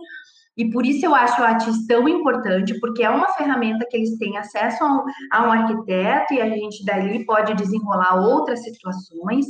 E 0.58 0.68
por 0.70 0.84
isso 0.84 1.06
eu 1.06 1.14
acho 1.14 1.40
o 1.40 1.44
ATIS 1.44 1.86
tão 1.86 2.08
importante, 2.08 2.78
porque 2.80 3.04
é 3.04 3.08
uma 3.08 3.32
ferramenta 3.34 3.86
que 3.88 3.96
eles 3.96 4.18
têm 4.18 4.36
acesso 4.36 4.82
a 4.82 4.92
um, 4.92 5.04
a 5.30 5.46
um 5.46 5.52
arquiteto 5.52 6.34
e 6.34 6.40
a 6.40 6.48
gente 6.50 6.84
dali 6.84 7.24
pode 7.24 7.54
desenrolar 7.54 8.16
outras 8.16 8.64
situações, 8.64 9.46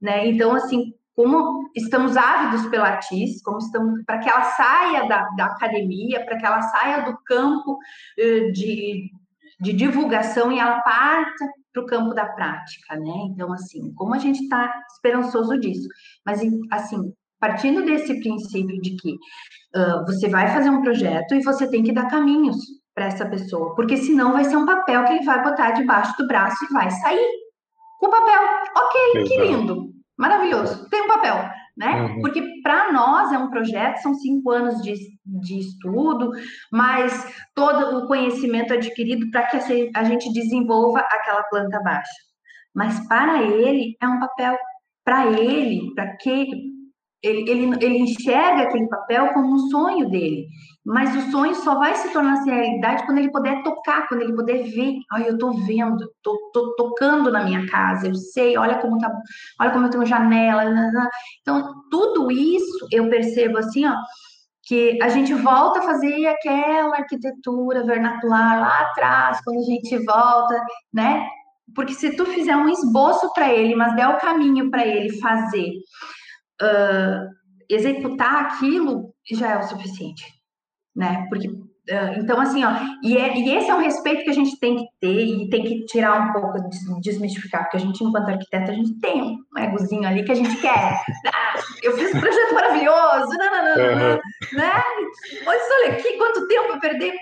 né? 0.00 0.28
Então, 0.28 0.54
assim, 0.54 0.94
como 1.16 1.68
estamos 1.74 2.16
ávidos 2.16 2.68
pela 2.68 2.90
ATIS, 2.90 3.42
como 3.42 3.58
estamos 3.58 4.04
para 4.04 4.18
que 4.18 4.30
ela 4.30 4.44
saia 4.52 5.08
da, 5.08 5.28
da 5.30 5.46
academia, 5.46 6.24
para 6.24 6.38
que 6.38 6.46
ela 6.46 6.62
saia 6.62 7.00
do 7.02 7.18
campo 7.24 7.72
uh, 7.72 8.52
de, 8.52 9.10
de 9.60 9.72
divulgação 9.72 10.52
e 10.52 10.60
ela 10.60 10.80
parta 10.82 11.46
para 11.72 11.82
o 11.82 11.86
campo 11.86 12.14
da 12.14 12.26
prática, 12.26 12.96
né? 12.96 13.26
Então, 13.28 13.52
assim, 13.52 13.92
como 13.94 14.14
a 14.14 14.18
gente 14.18 14.44
está 14.44 14.72
esperançoso 14.94 15.58
disso, 15.58 15.88
mas 16.24 16.40
assim, 16.70 17.12
partindo 17.44 17.84
desse 17.84 18.18
princípio 18.20 18.80
de 18.80 18.96
que 18.96 19.12
uh, 19.12 20.04
você 20.06 20.28
vai 20.28 20.48
fazer 20.48 20.70
um 20.70 20.80
projeto 20.80 21.34
e 21.34 21.42
você 21.42 21.68
tem 21.68 21.82
que 21.82 21.92
dar 21.92 22.08
caminhos 22.08 22.56
para 22.94 23.06
essa 23.06 23.26
pessoa, 23.26 23.74
porque 23.74 23.98
senão 23.98 24.32
vai 24.32 24.44
ser 24.44 24.56
um 24.56 24.64
papel 24.64 25.04
que 25.04 25.12
ele 25.12 25.24
vai 25.24 25.42
botar 25.42 25.72
debaixo 25.72 26.16
do 26.16 26.26
braço 26.26 26.56
e 26.64 26.72
vai 26.72 26.90
sair 26.90 27.28
com 28.00 28.06
o 28.06 28.10
papel. 28.10 28.40
Ok, 28.76 29.00
Exato. 29.16 29.28
que 29.28 29.40
lindo, 29.40 29.90
maravilhoso, 30.16 30.88
tem 30.88 31.02
um 31.02 31.08
papel 31.08 31.50
né? 31.76 32.02
Uhum. 32.02 32.20
Porque 32.20 32.40
para 32.62 32.92
nós 32.92 33.32
é 33.32 33.38
um 33.38 33.50
projeto, 33.50 33.96
são 33.98 34.14
cinco 34.14 34.50
anos 34.50 34.80
de, 34.80 34.94
de 35.26 35.58
estudo, 35.58 36.30
mas 36.70 37.34
todo 37.52 37.98
o 37.98 38.06
conhecimento 38.06 38.72
adquirido 38.72 39.28
para 39.32 39.46
que 39.46 39.90
a 39.92 40.04
gente 40.04 40.32
desenvolva 40.32 41.00
aquela 41.00 41.42
planta 41.44 41.80
baixa. 41.80 42.12
Mas 42.72 43.04
para 43.08 43.42
ele 43.42 43.96
é 44.00 44.06
um 44.06 44.20
papel, 44.20 44.56
para 45.04 45.26
ele, 45.26 45.92
para 45.94 46.16
que 46.16 46.73
ele, 47.24 47.50
ele, 47.50 47.76
ele 47.80 47.98
enxerga 47.98 48.64
aquele 48.64 48.86
papel 48.86 49.32
como 49.32 49.54
um 49.54 49.70
sonho 49.70 50.10
dele. 50.10 50.46
Mas 50.84 51.16
o 51.16 51.30
sonho 51.30 51.54
só 51.54 51.78
vai 51.78 51.94
se 51.94 52.12
tornar 52.12 52.44
realidade 52.44 53.06
quando 53.06 53.16
ele 53.16 53.30
puder 53.30 53.62
tocar, 53.62 54.06
quando 54.06 54.20
ele 54.20 54.34
puder 54.34 54.62
ver. 54.64 54.98
Ai, 55.10 55.30
eu 55.30 55.38
tô 55.38 55.52
vendo, 55.52 56.06
tô, 56.22 56.50
tô 56.52 56.74
tocando 56.76 57.32
na 57.32 57.42
minha 57.42 57.66
casa, 57.66 58.08
eu 58.08 58.14
sei, 58.14 58.58
olha 58.58 58.78
como 58.78 58.98
tá, 58.98 59.10
olha 59.58 59.70
como 59.70 59.86
eu 59.86 59.90
tenho 59.90 60.04
janela. 60.04 60.64
Então, 61.40 61.72
tudo 61.90 62.30
isso 62.30 62.86
eu 62.92 63.08
percebo 63.08 63.56
assim, 63.56 63.86
ó, 63.86 63.94
que 64.62 65.02
a 65.02 65.08
gente 65.08 65.32
volta 65.32 65.78
a 65.78 65.82
fazer 65.82 66.26
aquela 66.26 66.96
arquitetura 66.98 67.86
vernacular 67.86 68.60
lá 68.60 68.80
atrás, 68.80 69.40
quando 69.42 69.60
a 69.60 69.64
gente 69.64 69.96
volta, 70.04 70.62
né? 70.92 71.26
Porque 71.74 71.94
se 71.94 72.14
tu 72.14 72.26
fizer 72.26 72.54
um 72.54 72.68
esboço 72.68 73.32
para 73.32 73.50
ele, 73.50 73.74
mas 73.74 73.96
der 73.96 74.08
o 74.08 74.18
caminho 74.18 74.70
para 74.70 74.86
ele 74.86 75.18
fazer 75.18 75.72
uh, 76.62 77.28
executar 77.68 78.44
aquilo 78.44 79.14
já 79.30 79.52
é 79.52 79.58
o 79.58 79.62
suficiente, 79.62 80.24
né? 80.94 81.26
Porque 81.28 81.48
uh, 81.48 82.18
então 82.18 82.40
assim, 82.40 82.64
ó, 82.64 82.70
e, 83.02 83.16
é, 83.16 83.36
e 83.36 83.56
esse 83.56 83.70
é 83.70 83.74
um 83.74 83.80
respeito 83.80 84.24
que 84.24 84.30
a 84.30 84.34
gente 84.34 84.58
tem 84.58 84.76
que 84.76 84.84
ter 85.00 85.24
e 85.24 85.48
tem 85.50 85.62
que 85.62 85.84
tirar 85.86 86.20
um 86.20 86.32
pouco, 86.32 86.58
desmistificar, 87.00 87.62
porque 87.62 87.76
a 87.76 87.80
gente, 87.80 88.02
enquanto 88.04 88.28
arquiteto, 88.28 88.70
a 88.70 88.74
gente 88.74 88.98
tem 89.00 89.22
um 89.22 89.58
egozinho 89.58 90.06
ali 90.06 90.24
que 90.24 90.32
a 90.32 90.36
gente 90.36 90.60
quer. 90.60 91.00
Ah, 91.26 91.60
eu 91.82 91.96
fiz 91.96 92.14
um 92.14 92.20
projeto 92.20 92.54
maravilhoso, 92.54 93.28
uhum. 93.28 94.58
né? 94.58 94.82
Mas 95.44 95.62
olha 95.70 95.92
aqui 95.92 96.16
quanto 96.16 96.46
tempo 96.48 96.72
eu 96.72 96.80
perdi, 96.80 97.12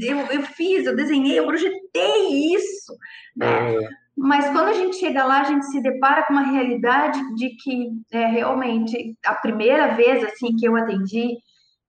eu, 0.00 0.18
eu 0.18 0.42
fiz, 0.42 0.86
eu 0.86 0.94
desenhei, 0.94 1.38
eu 1.38 1.46
projetei 1.46 2.54
isso, 2.54 2.96
né? 3.36 3.70
Uhum. 3.70 3.88
Mas 4.16 4.46
quando 4.46 4.68
a 4.68 4.72
gente 4.72 4.96
chega 4.96 5.24
lá, 5.24 5.42
a 5.42 5.44
gente 5.44 5.66
se 5.66 5.80
depara 5.82 6.24
com 6.24 6.32
uma 6.32 6.50
realidade 6.50 7.20
de 7.34 7.50
que 7.50 7.90
é, 8.10 8.26
realmente 8.26 9.14
a 9.24 9.34
primeira 9.34 9.94
vez 9.94 10.24
assim 10.24 10.56
que 10.56 10.66
eu 10.66 10.74
atendi 10.74 11.36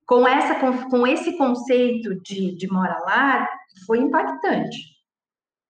com 0.06 0.28
essa 0.28 0.56
com, 0.56 0.90
com 0.90 1.08
esse 1.08 1.38
conceito 1.38 2.16
de, 2.22 2.56
de 2.56 2.68
mora 2.68 3.00
lá 3.06 3.48
foi 3.86 4.00
impactante. 4.00 4.98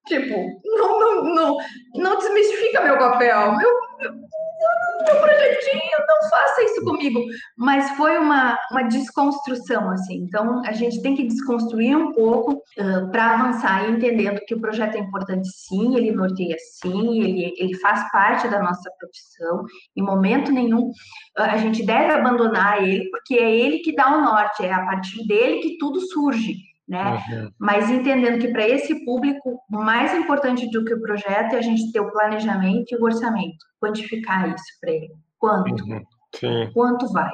Tipo, 0.07 0.61
não, 0.63 0.99
não, 0.99 1.23
não, 1.35 1.57
não 1.95 2.17
desmistifica 2.17 2.81
meu 2.81 2.97
papel. 2.97 3.57
Meu, 3.57 3.73
meu, 3.99 4.13
meu 4.13 5.21
projetinho, 5.21 5.97
não 6.07 6.29
faça 6.29 6.63
isso 6.77 6.85
comigo. 6.85 7.19
Mas 7.57 7.89
foi 7.91 8.17
uma, 8.17 8.57
uma 8.71 8.83
desconstrução, 8.83 9.89
assim. 9.91 10.17
Então, 10.17 10.61
a 10.65 10.71
gente 10.71 11.01
tem 11.01 11.15
que 11.15 11.23
desconstruir 11.23 11.95
um 11.95 12.13
pouco 12.13 12.53
uh, 12.53 13.11
para 13.11 13.33
avançar 13.33 13.87
e 13.87 13.91
entendendo 13.91 14.39
que 14.45 14.55
o 14.55 14.61
projeto 14.61 14.95
é 14.95 14.99
importante, 14.99 15.47
sim, 15.49 15.95
ele 15.95 16.11
norteia, 16.11 16.55
sim, 16.81 17.21
ele, 17.21 17.53
ele 17.57 17.75
faz 17.79 18.09
parte 18.11 18.47
da 18.47 18.61
nossa 18.61 18.89
profissão. 18.99 19.63
Em 19.95 20.01
momento 20.01 20.51
nenhum, 20.51 20.91
a 21.37 21.57
gente 21.57 21.85
deve 21.85 22.13
abandonar 22.13 22.83
ele, 22.83 23.09
porque 23.09 23.35
é 23.35 23.55
ele 23.55 23.79
que 23.79 23.95
dá 23.95 24.15
o 24.15 24.21
norte, 24.21 24.65
é 24.65 24.73
a 24.73 24.85
partir 24.85 25.25
dele 25.27 25.59
que 25.59 25.77
tudo 25.77 25.99
surge 26.01 26.67
né? 26.87 27.21
Uhum. 27.29 27.51
Mas 27.59 27.89
entendendo 27.89 28.39
que 28.39 28.47
para 28.47 28.65
esse 28.67 29.03
público, 29.03 29.59
mais 29.69 30.13
importante 30.13 30.69
do 30.71 30.85
que 30.85 30.93
o 30.93 31.01
projeto 31.01 31.53
é 31.53 31.57
a 31.57 31.61
gente 31.61 31.91
ter 31.91 31.99
o 31.99 32.09
planejamento 32.11 32.93
e 32.93 32.95
o 32.95 33.03
orçamento, 33.03 33.57
quantificar 33.79 34.47
isso 34.47 34.79
para 34.79 34.91
ele. 34.91 35.13
Quanto? 35.37 35.83
Uhum. 35.83 36.01
Sim. 36.35 36.71
Quanto 36.73 37.11
vai? 37.11 37.31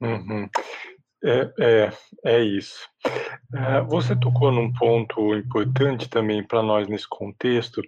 Uhum. 0.00 0.48
É, 1.24 1.52
é, 1.58 1.92
é 2.26 2.42
isso. 2.42 2.86
É, 3.54 3.80
você 3.80 4.14
tocou 4.14 4.52
num 4.52 4.70
ponto 4.72 5.34
importante 5.34 6.08
também 6.08 6.46
para 6.46 6.62
nós 6.62 6.86
nesse 6.86 7.08
contexto, 7.08 7.80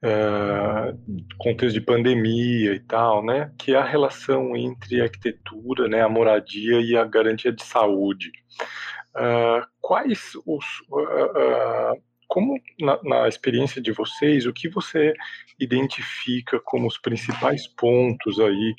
é, 0.00 0.94
contexto 1.38 1.74
de 1.74 1.80
pandemia 1.80 2.72
e 2.74 2.80
tal, 2.80 3.24
né? 3.24 3.52
Que 3.58 3.74
é 3.74 3.78
a 3.78 3.84
relação 3.84 4.54
entre 4.56 5.00
a 5.00 5.04
arquitetura, 5.04 5.88
né, 5.88 6.02
a 6.02 6.08
moradia 6.08 6.80
e 6.80 6.96
a 6.96 7.04
garantia 7.04 7.52
de 7.52 7.64
saúde. 7.64 8.30
Uh, 9.16 9.66
quais 9.80 10.32
os. 10.46 10.64
Como 12.28 12.60
na, 12.78 13.02
na, 13.02 13.26
experiência 13.26 13.80
de 13.80 13.90
vocês, 13.90 14.46
o 14.46 14.52
que 14.52 14.68
você 14.68 15.14
identifica 15.58 16.60
como 16.60 16.86
os 16.86 16.98
principais 16.98 17.66
pontos 17.66 18.38
aí 18.38 18.74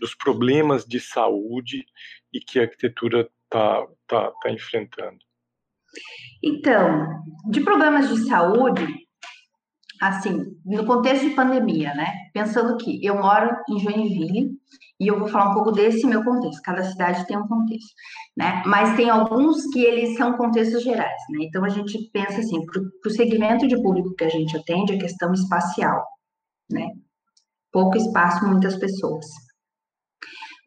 dos 0.00 0.14
problemas 0.14 0.84
de 0.84 1.00
saúde 1.00 1.84
e 2.32 2.40
que 2.40 2.58
a 2.58 2.62
arquitetura 2.62 3.28
está 3.44 3.86
tá, 4.06 4.32
tá 4.42 4.50
enfrentando? 4.50 5.18
Então, 6.42 7.22
de 7.50 7.60
problemas 7.60 8.08
de 8.08 8.26
saúde, 8.26 8.86
assim, 10.00 10.56
no 10.64 10.84
contexto 10.86 11.28
de 11.28 11.34
pandemia, 11.34 11.94
né? 11.94 12.12
Pensando 12.32 12.76
que 12.76 13.04
eu 13.04 13.16
moro 13.16 13.50
em 13.68 13.78
Joinville 13.78 14.50
e 14.98 15.06
eu 15.06 15.18
vou 15.18 15.28
falar 15.28 15.50
um 15.50 15.54
pouco 15.54 15.70
desse 15.70 16.06
meu 16.06 16.24
contexto. 16.24 16.62
Cada 16.62 16.82
cidade 16.84 17.26
tem 17.26 17.36
um 17.36 17.46
contexto, 17.46 17.92
né? 18.36 18.62
Mas 18.66 18.96
tem 18.96 19.10
alguns 19.10 19.66
que 19.66 19.84
eles 19.84 20.16
são 20.16 20.36
contextos 20.36 20.82
gerais, 20.82 21.20
né? 21.30 21.44
Então 21.44 21.64
a 21.64 21.68
gente 21.68 22.10
pensa 22.12 22.40
assim, 22.40 22.64
para 22.66 22.82
o 23.06 23.10
segmento 23.10 23.68
de 23.68 23.80
público 23.80 24.14
que 24.14 24.24
a 24.24 24.28
gente 24.28 24.56
atende, 24.56 24.94
a 24.94 24.98
questão 24.98 25.32
espacial, 25.32 26.04
né? 26.70 26.88
Pouco 27.72 27.96
espaço, 27.96 28.46
muitas 28.46 28.76
pessoas. 28.76 29.26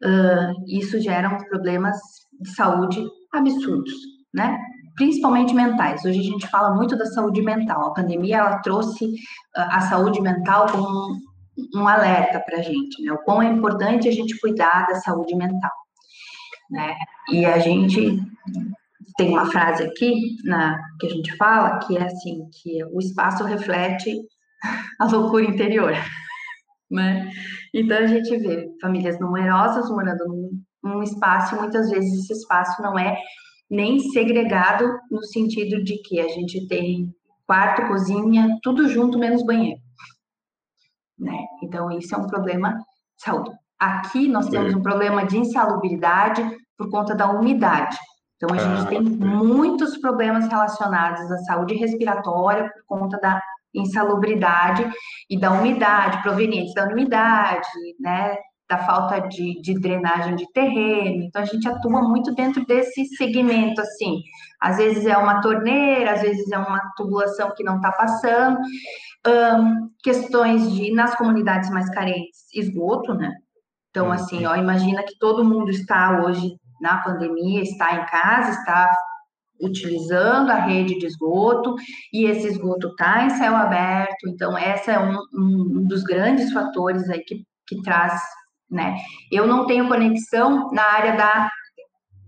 Uh, 0.04 0.52
isso 0.68 1.00
gera 1.00 1.38
problemas 1.48 1.96
de 2.40 2.50
saúde 2.50 3.02
absurdos, 3.32 3.94
né? 4.34 4.58
principalmente 4.96 5.54
mentais. 5.54 6.04
Hoje 6.04 6.18
a 6.18 6.22
gente 6.22 6.48
fala 6.48 6.74
muito 6.74 6.96
da 6.96 7.06
saúde 7.06 7.42
mental. 7.42 7.86
A 7.86 7.94
pandemia 7.94 8.38
ela 8.38 8.58
trouxe 8.58 9.14
a 9.54 9.80
saúde 9.82 10.20
mental 10.20 10.66
como 10.72 10.88
um, 10.88 11.80
um 11.80 11.86
alerta 11.86 12.40
para 12.40 12.58
a 12.58 12.62
gente, 12.62 13.02
né? 13.02 13.12
O 13.12 13.18
quão 13.18 13.42
é 13.42 13.46
importante 13.46 14.08
a 14.08 14.12
gente 14.12 14.38
cuidar 14.40 14.86
da 14.86 14.96
saúde 14.96 15.36
mental, 15.36 15.70
né? 16.70 16.96
E 17.30 17.44
a 17.44 17.58
gente 17.58 18.18
tem 19.16 19.30
uma 19.30 19.46
frase 19.46 19.84
aqui 19.84 20.36
na 20.44 20.78
que 20.98 21.06
a 21.06 21.10
gente 21.10 21.36
fala 21.36 21.78
que 21.80 21.96
é 21.96 22.04
assim 22.04 22.48
que 22.50 22.82
o 22.84 22.98
espaço 22.98 23.44
reflete 23.44 24.18
a 24.98 25.04
loucura 25.04 25.44
interior, 25.44 25.92
né? 26.90 27.30
Então 27.74 27.98
a 27.98 28.06
gente 28.06 28.36
vê 28.38 28.68
famílias 28.80 29.18
numerosas 29.18 29.88
morando 29.90 30.26
num, 30.26 30.62
num 30.82 31.02
espaço 31.02 31.56
muitas 31.56 31.90
vezes 31.90 32.24
esse 32.24 32.32
espaço 32.32 32.80
não 32.82 32.98
é 32.98 33.18
nem 33.68 33.98
segregado 34.10 34.86
no 35.10 35.22
sentido 35.24 35.82
de 35.82 36.00
que 36.02 36.20
a 36.20 36.28
gente 36.28 36.66
tem 36.68 37.12
quarto, 37.46 37.86
cozinha, 37.88 38.58
tudo 38.62 38.88
junto 38.88 39.18
menos 39.18 39.44
banheiro, 39.44 39.80
né? 41.18 41.36
Então 41.62 41.90
isso 41.90 42.14
é 42.14 42.18
um 42.18 42.26
problema 42.26 42.72
de 42.72 43.24
saúde. 43.24 43.50
Aqui 43.78 44.28
nós 44.28 44.48
temos 44.48 44.74
um 44.74 44.82
problema 44.82 45.26
de 45.26 45.38
insalubridade 45.38 46.42
por 46.78 46.90
conta 46.90 47.14
da 47.14 47.30
umidade. 47.30 47.96
Então, 48.36 48.54
a 48.54 48.58
gente 48.58 48.82
ah, 48.82 48.86
tem 48.86 49.00
muitos 49.00 49.96
problemas 49.96 50.46
relacionados 50.46 51.30
à 51.30 51.38
saúde 51.38 51.74
respiratória 51.74 52.70
por 52.86 52.98
conta 52.98 53.18
da 53.18 53.40
insalubridade 53.76 54.88
e 55.28 55.38
da 55.38 55.52
umidade, 55.52 56.22
provenientes 56.22 56.74
da 56.74 56.84
umidade, 56.86 57.68
né, 58.00 58.36
da 58.68 58.78
falta 58.78 59.20
de, 59.28 59.60
de, 59.60 59.78
drenagem 59.78 60.34
de 60.34 60.50
terreno. 60.52 61.22
Então, 61.22 61.42
a 61.42 61.44
gente 61.44 61.68
atua 61.68 62.02
muito 62.02 62.34
dentro 62.34 62.64
desse 62.66 63.04
segmento, 63.16 63.80
assim. 63.80 64.22
Às 64.60 64.78
vezes 64.78 65.06
é 65.06 65.16
uma 65.16 65.40
torneira, 65.40 66.12
às 66.12 66.22
vezes 66.22 66.50
é 66.50 66.58
uma 66.58 66.80
tubulação 66.96 67.52
que 67.56 67.62
não 67.62 67.76
está 67.76 67.92
passando. 67.92 68.58
Um, 69.26 69.88
questões 70.02 70.72
de, 70.72 70.92
nas 70.92 71.14
comunidades 71.14 71.70
mais 71.70 71.88
carentes, 71.90 72.46
esgoto, 72.52 73.14
né? 73.14 73.32
Então, 73.90 74.10
assim, 74.10 74.44
ó, 74.46 74.56
imagina 74.56 75.02
que 75.04 75.16
todo 75.18 75.44
mundo 75.44 75.70
está 75.70 76.22
hoje 76.22 76.56
na 76.80 76.98
pandemia, 76.98 77.62
está 77.62 77.94
em 77.94 78.06
casa, 78.06 78.50
está 78.50 78.90
utilizando 79.60 80.50
a 80.50 80.56
rede 80.56 80.98
de 80.98 81.06
esgoto 81.06 81.74
e 82.12 82.26
esse 82.26 82.46
esgoto 82.48 82.88
está 82.88 83.24
em 83.24 83.30
céu 83.30 83.54
aberto, 83.54 84.28
então 84.28 84.56
essa 84.56 84.92
é 84.92 84.98
um, 84.98 85.18
um, 85.34 85.84
dos 85.86 86.02
grandes 86.02 86.52
fatores 86.52 87.08
aí 87.08 87.20
que, 87.20 87.42
que 87.66 87.82
traz, 87.82 88.20
né? 88.70 88.96
Eu 89.30 89.46
não 89.46 89.66
tenho 89.66 89.88
conexão 89.88 90.70
na 90.72 90.82
área 90.82 91.16
da, 91.16 91.50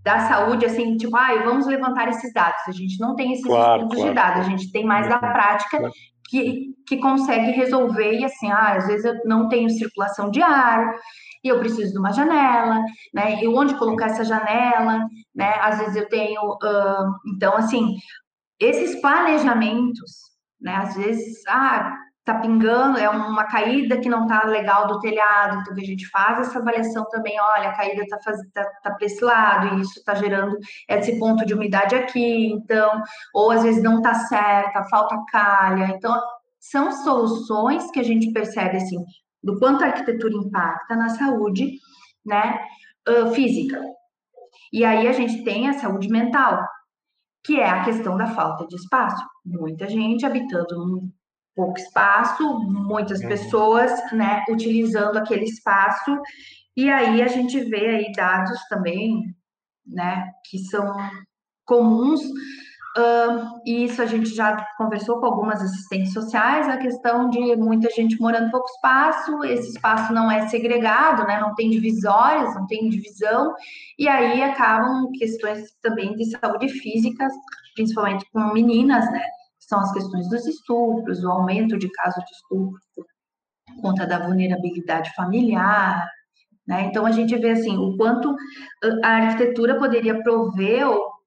da 0.03 0.19
saúde, 0.27 0.65
assim, 0.65 0.97
tipo, 0.97 1.15
ah, 1.15 1.43
vamos 1.43 1.67
levantar 1.67 2.07
esses 2.09 2.33
dados, 2.33 2.61
a 2.67 2.71
gente 2.71 2.99
não 2.99 3.15
tem 3.15 3.33
esses 3.33 3.45
claro, 3.45 3.83
estudos 3.83 3.97
claro. 3.97 4.09
de 4.09 4.15
dados, 4.15 4.39
a 4.41 4.49
gente 4.49 4.71
tem 4.71 4.85
mais 4.85 5.07
da 5.07 5.19
prática 5.19 5.89
que, 6.29 6.75
que 6.87 6.97
consegue 6.97 7.51
resolver, 7.51 8.19
e 8.19 8.25
assim, 8.25 8.49
ah, 8.51 8.73
às 8.77 8.87
vezes 8.87 9.05
eu 9.05 9.15
não 9.25 9.47
tenho 9.47 9.69
circulação 9.69 10.29
de 10.29 10.41
ar, 10.41 10.95
e 11.43 11.47
eu 11.47 11.59
preciso 11.59 11.93
de 11.93 11.99
uma 11.99 12.11
janela, 12.11 12.83
né? 13.13 13.41
E 13.41 13.47
onde 13.47 13.77
colocar 13.77 14.07
essa 14.07 14.23
janela, 14.23 15.05
né? 15.35 15.53
Às 15.61 15.79
vezes 15.79 15.95
eu 15.95 16.09
tenho, 16.09 16.41
uh, 16.41 17.15
então 17.33 17.55
assim, 17.55 17.95
esses 18.59 18.99
planejamentos, 19.01 20.11
né? 20.59 20.75
Às 20.75 20.95
vezes, 20.95 21.41
ah, 21.47 21.95
tá 22.29 22.35
pingando, 22.35 22.99
é 22.99 23.09
uma 23.09 23.45
caída 23.45 23.99
que 23.99 24.07
não 24.07 24.27
tá 24.27 24.43
legal 24.45 24.85
do 24.87 24.99
telhado, 24.99 25.61
então 25.61 25.73
a 25.73 25.79
gente 25.79 26.07
faz 26.09 26.39
essa 26.47 26.59
avaliação 26.59 27.03
também, 27.09 27.35
olha, 27.41 27.69
a 27.69 27.75
caída 27.75 28.05
tá, 28.07 28.19
faz, 28.23 28.39
tá, 28.53 28.63
tá 28.83 28.91
para 28.91 29.05
esse 29.05 29.23
lado, 29.23 29.75
e 29.75 29.81
isso 29.81 30.03
tá 30.03 30.13
gerando 30.13 30.55
esse 30.87 31.17
ponto 31.17 31.43
de 31.43 31.55
umidade 31.55 31.95
aqui, 31.95 32.51
então, 32.51 33.01
ou 33.33 33.49
às 33.49 33.63
vezes 33.63 33.81
não 33.81 34.01
tá 34.01 34.13
certa, 34.13 34.83
falta 34.89 35.17
calha, 35.31 35.85
então 35.85 36.21
são 36.59 36.91
soluções 36.91 37.89
que 37.89 37.99
a 37.99 38.03
gente 38.03 38.31
percebe 38.31 38.77
assim, 38.77 39.03
do 39.43 39.57
quanto 39.59 39.83
a 39.83 39.87
arquitetura 39.87 40.33
impacta 40.33 40.95
na 40.95 41.09
saúde, 41.09 41.73
né, 42.25 42.59
física. 43.33 43.81
E 44.71 44.85
aí 44.85 45.07
a 45.07 45.11
gente 45.11 45.43
tem 45.43 45.67
a 45.67 45.73
saúde 45.73 46.09
mental, 46.09 46.63
que 47.43 47.59
é 47.59 47.69
a 47.69 47.83
questão 47.83 48.17
da 48.17 48.27
falta 48.27 48.67
de 48.67 48.75
espaço. 48.75 49.25
Muita 49.45 49.87
gente 49.87 50.25
habitando 50.25 50.97
um 50.97 51.11
pouco 51.55 51.79
espaço, 51.79 52.59
muitas 52.59 53.21
uhum. 53.21 53.27
pessoas, 53.27 53.91
né, 54.11 54.43
utilizando 54.49 55.17
aquele 55.17 55.45
espaço, 55.45 56.17
e 56.77 56.89
aí 56.89 57.21
a 57.21 57.27
gente 57.27 57.59
vê 57.61 57.87
aí 57.87 58.11
dados 58.11 58.59
também, 58.69 59.23
né, 59.85 60.29
que 60.49 60.59
são 60.59 60.93
comuns 61.65 62.21
Uh, 62.97 63.61
isso 63.63 64.01
a 64.01 64.05
gente 64.07 64.33
já 64.33 64.65
conversou 64.75 65.19
com 65.19 65.27
algumas 65.27 65.61
assistentes 65.61 66.11
sociais, 66.11 66.67
a 66.67 66.77
questão 66.77 67.29
de 67.29 67.55
muita 67.55 67.87
gente 67.91 68.19
morando 68.19 68.49
pouco 68.49 68.67
espaço, 68.67 69.43
esse 69.43 69.69
espaço 69.75 70.11
não 70.11 70.29
é 70.29 70.47
segregado, 70.47 71.23
né, 71.27 71.39
não 71.39 71.53
tem 71.53 71.69
divisórias, 71.69 72.55
não 72.55 72.65
tem 72.65 72.89
divisão, 72.89 73.53
e 73.97 74.07
aí 74.07 74.41
acabam 74.41 75.11
questões 75.11 75.71
também 75.83 76.15
de 76.15 76.31
saúde 76.31 76.67
física, 76.67 77.27
principalmente 77.75 78.25
com 78.33 78.51
meninas, 78.53 79.05
né, 79.11 79.23
são 79.59 79.79
as 79.79 79.91
questões 79.93 80.27
dos 80.27 80.47
estupros, 80.47 81.23
o 81.23 81.29
aumento 81.29 81.77
de 81.77 81.91
casos 81.91 82.23
de 82.25 82.31
estupro 82.31 82.79
por 82.95 83.05
conta 83.83 84.07
da 84.07 84.17
vulnerabilidade 84.17 85.13
familiar, 85.13 86.09
né, 86.67 86.85
então 86.85 87.05
a 87.05 87.11
gente 87.11 87.37
vê 87.37 87.51
assim, 87.51 87.77
o 87.77 87.95
quanto 87.97 88.35
a 89.03 89.09
arquitetura 89.09 89.77
poderia 89.77 90.23
prover 90.23 90.89
ou 90.89 91.19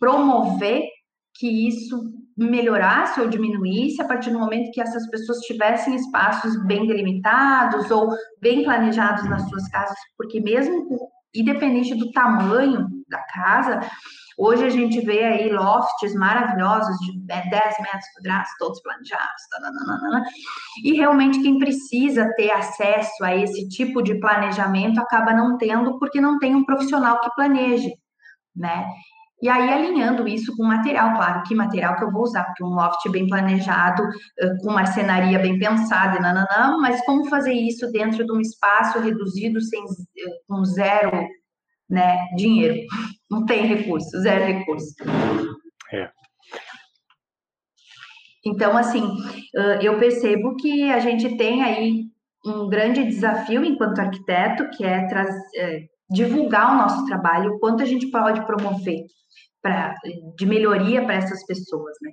promover 0.00 0.95
que 1.38 1.68
isso 1.68 2.12
melhorasse 2.36 3.20
ou 3.20 3.28
diminuísse 3.28 4.00
a 4.02 4.06
partir 4.06 4.30
do 4.30 4.38
momento 4.38 4.70
que 4.72 4.80
essas 4.80 5.08
pessoas 5.08 5.38
tivessem 5.40 5.94
espaços 5.94 6.62
bem 6.66 6.86
delimitados 6.86 7.90
ou 7.90 8.14
bem 8.40 8.62
planejados 8.62 9.24
nas 9.28 9.48
suas 9.48 9.66
casas, 9.68 9.96
porque 10.18 10.40
mesmo 10.40 10.86
independente 11.34 11.94
do 11.94 12.10
tamanho 12.12 12.88
da 13.08 13.22
casa, 13.32 13.80
hoje 14.38 14.64
a 14.64 14.70
gente 14.70 15.00
vê 15.00 15.24
aí 15.24 15.50
lofts 15.50 16.14
maravilhosos 16.14 16.96
de 16.98 17.18
10 17.26 17.42
metros 17.42 18.06
quadrados, 18.14 18.50
todos 18.58 18.82
planejados, 18.82 19.42
e 20.84 20.92
realmente 20.94 21.40
quem 21.42 21.58
precisa 21.58 22.32
ter 22.36 22.50
acesso 22.50 23.24
a 23.24 23.34
esse 23.34 23.68
tipo 23.68 24.02
de 24.02 24.18
planejamento 24.18 24.98
acaba 24.98 25.32
não 25.32 25.56
tendo 25.56 25.98
porque 25.98 26.20
não 26.20 26.38
tem 26.38 26.54
um 26.54 26.64
profissional 26.64 27.20
que 27.20 27.34
planeje, 27.34 27.92
né? 28.54 28.86
E 29.46 29.48
aí, 29.48 29.72
alinhando 29.72 30.26
isso 30.26 30.56
com 30.56 30.64
material, 30.64 31.14
claro, 31.14 31.44
que 31.44 31.54
material 31.54 31.94
que 31.94 32.02
eu 32.02 32.10
vou 32.10 32.22
usar, 32.22 32.42
porque 32.46 32.64
um 32.64 32.74
loft 32.74 33.08
bem 33.10 33.28
planejado, 33.28 34.02
com 34.60 34.72
marcenaria 34.72 35.38
bem 35.38 35.56
pensada, 35.56 36.18
nananã, 36.18 36.76
mas 36.80 37.00
como 37.04 37.28
fazer 37.28 37.52
isso 37.52 37.88
dentro 37.92 38.26
de 38.26 38.32
um 38.32 38.40
espaço 38.40 38.98
reduzido, 38.98 39.60
sem, 39.60 39.84
com 40.48 40.64
zero 40.64 41.28
né, 41.88 42.26
dinheiro? 42.36 42.84
Não 43.30 43.46
tem 43.46 43.66
recurso, 43.66 44.18
zero 44.18 44.46
recurso. 44.46 44.96
É. 45.92 46.10
Então, 48.44 48.76
assim, 48.76 49.08
eu 49.80 49.96
percebo 49.96 50.56
que 50.56 50.90
a 50.90 50.98
gente 50.98 51.36
tem 51.36 51.62
aí 51.62 52.06
um 52.44 52.68
grande 52.68 53.04
desafio 53.04 53.64
enquanto 53.64 54.00
arquiteto, 54.00 54.68
que 54.70 54.84
é 54.84 55.06
trazer 55.06 55.88
divulgar 56.10 56.74
o 56.74 56.78
nosso 56.78 57.04
trabalho, 57.06 57.52
o 57.52 57.58
quanto 57.58 57.82
a 57.82 57.86
gente 57.86 58.10
pode 58.10 58.44
promover 58.46 59.04
pra, 59.62 59.94
de 60.36 60.46
melhoria 60.46 61.04
para 61.04 61.14
essas 61.14 61.44
pessoas, 61.46 61.96
né? 62.02 62.10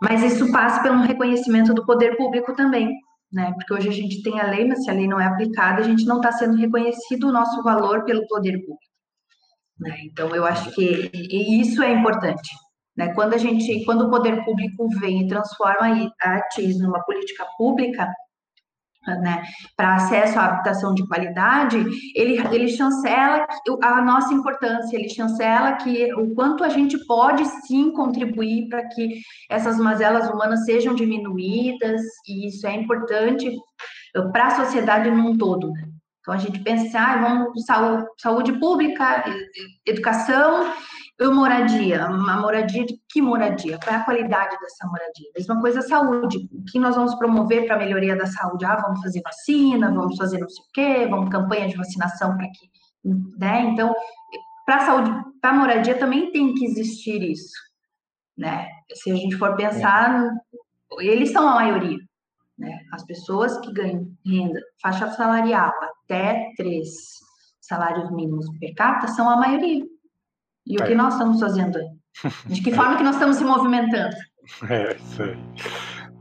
Mas 0.00 0.22
isso 0.22 0.50
passa 0.50 0.82
pelo 0.82 1.02
reconhecimento 1.02 1.72
do 1.72 1.86
poder 1.86 2.16
público 2.16 2.54
também, 2.54 2.92
né? 3.32 3.52
Porque 3.54 3.72
hoje 3.72 3.88
a 3.88 3.92
gente 3.92 4.22
tem 4.22 4.40
a 4.40 4.46
lei, 4.46 4.66
mas 4.66 4.84
se 4.84 4.90
a 4.90 4.94
lei 4.94 5.06
não 5.06 5.20
é 5.20 5.26
aplicada, 5.26 5.80
a 5.80 5.84
gente 5.84 6.04
não 6.04 6.16
está 6.16 6.32
sendo 6.32 6.56
reconhecido 6.56 7.28
o 7.28 7.32
nosso 7.32 7.62
valor 7.62 8.04
pelo 8.04 8.26
poder 8.26 8.58
público. 8.58 8.92
Né? 9.78 9.96
Então, 10.04 10.34
eu 10.34 10.44
acho 10.44 10.70
que 10.72 11.10
isso 11.12 11.82
é 11.82 11.92
importante. 11.92 12.50
Né? 12.96 13.12
Quando 13.14 13.34
a 13.34 13.38
gente, 13.38 13.84
quando 13.84 14.06
o 14.06 14.10
poder 14.10 14.44
público 14.44 14.88
vem 15.00 15.22
e 15.22 15.28
transforma 15.28 16.10
a 16.22 16.28
artes 16.28 16.78
numa 16.80 17.02
política 17.04 17.46
pública, 17.56 18.08
né, 19.06 19.42
para 19.76 19.96
acesso 19.96 20.38
à 20.38 20.46
habitação 20.46 20.94
de 20.94 21.06
qualidade, 21.06 21.84
ele, 22.14 22.38
ele 22.54 22.68
chancela 22.68 23.46
a 23.82 24.00
nossa 24.02 24.32
importância, 24.32 24.96
ele 24.96 25.08
chancela 25.08 25.72
que 25.72 26.12
o 26.14 26.34
quanto 26.34 26.62
a 26.62 26.68
gente 26.68 26.96
pode 27.06 27.44
sim 27.66 27.92
contribuir 27.92 28.68
para 28.68 28.86
que 28.88 29.20
essas 29.50 29.78
mazelas 29.78 30.28
humanas 30.28 30.64
sejam 30.64 30.94
diminuídas, 30.94 32.00
e 32.28 32.48
isso 32.48 32.66
é 32.66 32.74
importante 32.74 33.54
para 34.32 34.46
a 34.46 34.64
sociedade 34.64 35.10
num 35.10 35.36
todo. 35.36 35.70
Né? 35.72 35.84
Então 36.20 36.34
a 36.34 36.38
gente 36.38 36.60
pensa 36.60 36.86
assim, 36.86 36.96
ah, 36.96 37.20
vamos 37.20 37.64
saúde, 37.64 38.06
saúde 38.18 38.52
pública, 38.60 39.24
educação 39.84 40.72
moradia, 41.20 42.06
uma 42.06 42.40
moradia 42.40 42.84
de 42.84 42.98
que 43.08 43.20
moradia? 43.22 43.78
Qual 43.78 43.94
é 43.94 43.98
a 43.98 44.04
qualidade 44.04 44.58
dessa 44.58 44.86
moradia? 44.86 45.30
Mesma 45.36 45.60
coisa 45.60 45.82
saúde. 45.82 46.48
O 46.52 46.64
que 46.64 46.78
nós 46.78 46.96
vamos 46.96 47.14
promover 47.16 47.66
para 47.66 47.76
a 47.76 47.78
melhoria 47.78 48.16
da 48.16 48.26
saúde? 48.26 48.64
Ah, 48.64 48.80
vamos 48.80 49.00
fazer 49.00 49.20
vacina, 49.22 49.92
vamos 49.92 50.16
fazer 50.16 50.38
não 50.38 50.48
sei 50.48 50.64
o 50.64 50.68
quê, 50.72 51.06
vamos 51.08 51.30
campanha 51.30 51.68
de 51.68 51.76
vacinação 51.76 52.36
para 52.36 52.46
que, 52.46 52.70
né? 53.38 53.62
Então, 53.62 53.94
para 54.64 54.76
a 54.76 54.86
saúde, 54.86 55.10
para 55.40 55.50
a 55.50 55.54
moradia 55.54 55.98
também 55.98 56.32
tem 56.32 56.54
que 56.54 56.64
existir 56.64 57.22
isso, 57.22 57.54
né? 58.36 58.68
Se 58.94 59.10
a 59.10 59.14
gente 59.14 59.36
for 59.36 59.54
pensar, 59.54 60.30
eles 61.00 61.30
são 61.30 61.48
a 61.48 61.54
maioria, 61.54 61.98
né? 62.58 62.80
As 62.92 63.04
pessoas 63.04 63.58
que 63.58 63.72
ganham 63.72 64.10
renda, 64.24 64.60
faixa 64.80 65.10
salarial 65.12 65.72
até 65.82 66.52
três 66.56 66.88
salários 67.60 68.10
mínimos 68.10 68.46
per 68.58 68.74
capita 68.74 69.08
são 69.08 69.28
a 69.28 69.36
maioria. 69.36 69.84
E 70.66 70.76
o 70.78 70.82
é. 70.82 70.86
que 70.86 70.94
nós 70.94 71.14
estamos 71.14 71.40
fazendo? 71.40 71.78
De 72.46 72.62
que 72.62 72.72
forma 72.72 72.96
que 72.96 73.02
nós 73.02 73.14
estamos 73.14 73.36
se 73.36 73.44
movimentando? 73.44 74.14
É, 74.68 74.96
isso 74.96 75.22
aí. 75.22 75.36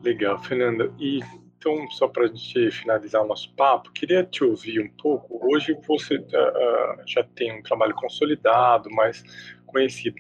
Legal, 0.04 0.42
Fernanda. 0.44 0.92
E 1.00 1.20
então, 1.62 1.88
só 1.92 2.08
para 2.08 2.24
a 2.24 2.28
gente 2.28 2.72
finalizar 2.72 3.22
o 3.22 3.28
nosso 3.28 3.54
papo, 3.54 3.92
queria 3.92 4.24
te 4.24 4.44
ouvir 4.44 4.80
um 4.82 4.90
pouco. 4.98 5.40
Hoje 5.48 5.78
você 5.88 6.16
uh, 6.18 7.04
já 7.06 7.24
tem 7.36 7.60
um 7.60 7.62
trabalho 7.62 7.94
consolidado, 7.94 8.90
mais 8.90 9.24
conhecido. 9.68 10.16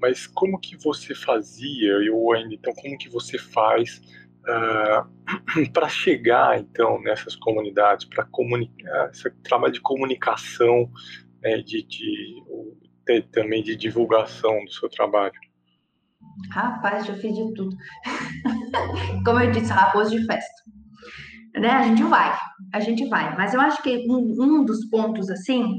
Mas 0.00 0.26
como 0.26 0.58
que 0.58 0.76
você 0.76 1.14
fazia, 1.14 1.96
ou 2.12 2.32
ainda 2.32 2.54
então, 2.54 2.72
como 2.74 2.98
que 2.98 3.08
você 3.08 3.38
faz 3.38 4.00
uh, 4.48 4.48
ah, 4.48 5.06
para 5.72 5.88
chegar 5.88 6.58
então 6.58 7.00
nessas 7.02 7.36
comunidades, 7.36 8.06
para 8.06 8.24
comunicar, 8.24 9.10
esse 9.12 9.30
trabalho 9.44 9.72
de 9.72 9.80
comunicação, 9.80 10.90
né, 11.40 11.58
de, 11.58 11.84
de, 11.84 12.42
de, 13.14 13.22
também 13.28 13.62
de 13.62 13.76
divulgação 13.76 14.64
do 14.64 14.72
seu 14.72 14.88
trabalho? 14.88 15.34
Rapaz, 16.52 17.06
já 17.06 17.14
fiz 17.14 17.34
de 17.34 17.54
tudo. 17.54 17.76
Como 19.24 19.40
eu 19.40 19.50
disse, 19.50 19.72
arroz 19.72 20.10
de 20.10 20.24
festa. 20.26 20.62
Né? 21.54 21.70
A 21.70 21.82
gente 21.82 22.02
vai, 22.04 22.38
a 22.72 22.80
gente 22.80 23.08
vai. 23.08 23.36
Mas 23.36 23.54
eu 23.54 23.60
acho 23.60 23.82
que 23.82 24.06
um, 24.08 24.60
um 24.60 24.64
dos 24.64 24.88
pontos, 24.88 25.28
assim, 25.30 25.78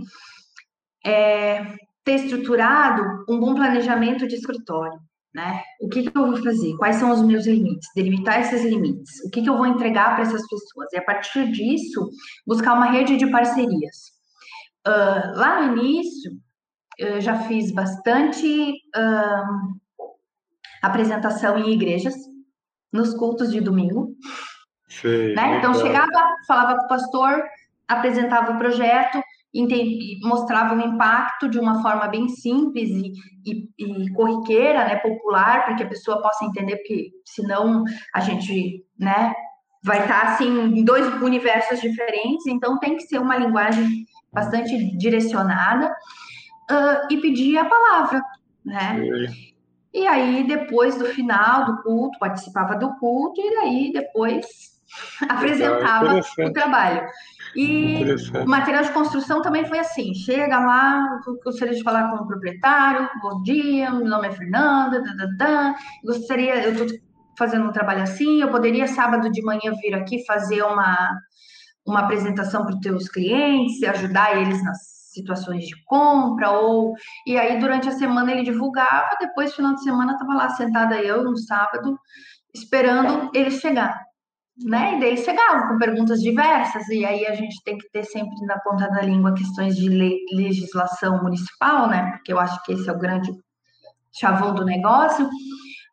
é 1.06 1.76
ter 2.04 2.16
estruturado 2.16 3.26
um 3.30 3.40
bom 3.40 3.56
planejamento 3.56 4.28
de 4.28 4.36
escritório. 4.36 5.00
Né? 5.34 5.62
O 5.80 5.88
que, 5.88 6.04
que 6.04 6.18
eu 6.18 6.28
vou 6.28 6.44
fazer? 6.44 6.76
Quais 6.76 6.98
são 6.98 7.12
os 7.12 7.22
meus 7.22 7.46
limites? 7.46 7.88
Delimitar 7.96 8.42
esses 8.42 8.66
limites. 8.66 9.24
O 9.26 9.30
que, 9.30 9.42
que 9.42 9.50
eu 9.50 9.58
vou 9.58 9.66
entregar 9.66 10.16
para 10.16 10.24
essas 10.24 10.46
pessoas? 10.48 10.92
E 10.92 10.98
a 10.98 11.04
partir 11.04 11.50
disso, 11.52 12.10
buscar 12.46 12.74
uma 12.74 12.92
rede 12.92 13.16
de 13.16 13.32
parcerias. 13.32 14.12
Uh, 14.86 15.38
lá 15.38 15.62
no 15.62 15.78
início, 15.78 16.32
eu 17.02 17.20
já 17.20 17.36
fiz 17.44 17.72
bastante 17.72 18.74
uh, 18.96 19.80
apresentação 20.82 21.58
em 21.58 21.72
igrejas, 21.72 22.14
nos 22.92 23.14
cultos 23.14 23.52
de 23.52 23.60
domingo. 23.60 24.16
Sei, 24.88 25.34
né? 25.34 25.58
Então, 25.58 25.74
chegava, 25.74 26.36
falava 26.48 26.78
com 26.78 26.86
o 26.86 26.88
pastor, 26.88 27.44
apresentava 27.88 28.52
o 28.52 28.58
projeto, 28.58 29.22
mostrava 30.24 30.76
o 30.76 30.82
impacto 30.82 31.50
de 31.50 31.60
uma 31.60 31.82
forma 31.82 32.08
bem 32.08 32.30
simples 32.30 32.90
e, 32.90 33.14
e, 33.46 33.70
e, 33.78 34.14
corriqueira, 34.14 34.86
né, 34.86 34.96
popular, 34.98 35.66
para 35.66 35.76
que 35.76 35.84
a 35.84 35.88
pessoa 35.88 36.22
possa 36.22 36.46
entender, 36.46 36.78
porque 36.78 37.10
senão 37.26 37.84
a 38.14 38.20
gente, 38.20 38.86
né, 38.98 39.34
vai 39.84 40.02
estar 40.02 40.22
tá, 40.22 40.34
assim 40.34 40.48
em 40.48 40.84
dois 40.84 41.06
universos 41.22 41.82
diferentes, 41.82 42.46
então 42.48 42.80
tem 42.80 42.96
que 42.96 43.04
ser 43.04 43.20
uma 43.20 43.36
linguagem 43.36 44.06
bastante 44.32 44.98
direcionada 44.98 45.94
uh, 46.72 47.08
e 47.10 47.18
pedir 47.18 47.58
a 47.58 47.66
palavra, 47.66 48.22
né? 48.66 49.04
E 49.94 50.08
aí 50.08 50.48
depois 50.48 50.98
do 50.98 51.06
final 51.06 51.66
do 51.66 51.84
culto 51.84 52.18
participava 52.18 52.76
do 52.76 52.96
culto 52.96 53.42
e 53.42 53.56
aí 53.58 53.92
depois 53.94 54.46
apresentava 55.28 56.20
o 56.40 56.54
trabalho. 56.54 57.08
E 57.54 58.06
o 58.42 58.48
material 58.48 58.84
de 58.84 58.92
construção 58.92 59.42
também 59.42 59.66
foi 59.66 59.80
assim: 59.80 60.14
chega 60.14 60.60
lá, 60.60 61.20
gostaria 61.44 61.76
de 61.76 61.84
falar 61.84 62.10
com 62.10 62.24
o 62.24 62.28
proprietário, 62.28 63.10
bom 63.22 63.42
dia, 63.44 63.92
meu 63.92 64.08
nome 64.08 64.28
é 64.28 64.32
Fernanda, 64.32 65.02
da, 65.02 65.14
da, 65.14 65.26
da. 65.38 65.76
gostaria, 66.06 66.64
eu 66.64 66.72
estou 66.72 67.00
fazendo 67.38 67.68
um 67.68 67.72
trabalho 67.72 68.04
assim, 68.04 68.42
eu 68.42 68.50
poderia 68.50 68.88
sábado 68.88 69.30
de 69.30 69.42
manhã 69.42 69.74
vir 69.82 69.94
aqui 69.94 70.24
fazer 70.26 70.62
uma, 70.64 71.10
uma 71.86 72.02
apresentação 72.02 72.64
para 72.64 72.76
os 72.76 72.80
teus 72.80 73.10
clientes, 73.10 73.84
ajudar 73.84 74.38
eles 74.40 74.64
nas 74.64 75.01
situações 75.14 75.66
de 75.66 75.76
compra, 75.86 76.52
ou 76.52 76.94
e 77.26 77.38
aí 77.38 77.60
durante 77.60 77.90
a 77.90 77.92
semana 77.92 78.32
ele 78.32 78.44
divulgava, 78.44 79.10
depois 79.20 79.54
final 79.54 79.74
de 79.76 79.84
semana 79.84 80.14
estava 80.14 80.34
lá 80.34 80.50
sentada 80.50 81.02
eu 81.02 81.24
no 81.24 81.38
sábado, 81.38 81.98
esperando 82.54 83.30
ele 83.34 83.52
chegar 83.52 84.02
né? 84.66 84.96
E 84.96 85.00
daí 85.00 85.10
eles 85.10 85.24
chegavam 85.24 85.70
com 85.70 85.78
perguntas 85.78 86.22
diversas, 86.22 86.88
e 86.90 87.06
aí 87.06 87.26
a 87.26 87.36
gente 87.36 87.62
tem 87.64 87.78
que 87.78 87.90
ter 87.92 88.04
sempre 88.04 88.36
na 88.46 88.60
ponta 88.60 88.90
da 88.90 89.02
língua 89.02 89.34
questões 89.34 89.76
de 89.76 89.90
legislação 90.34 91.22
municipal, 91.24 91.88
né? 91.88 92.12
Porque 92.12 92.34
eu 92.34 92.40
acho 92.40 92.62
que 92.64 92.74
esse 92.74 92.90
é 92.90 92.92
o 92.92 93.00
grande 93.00 93.32
chavão 94.14 94.54
do 94.54 94.66
negócio. 94.66 95.30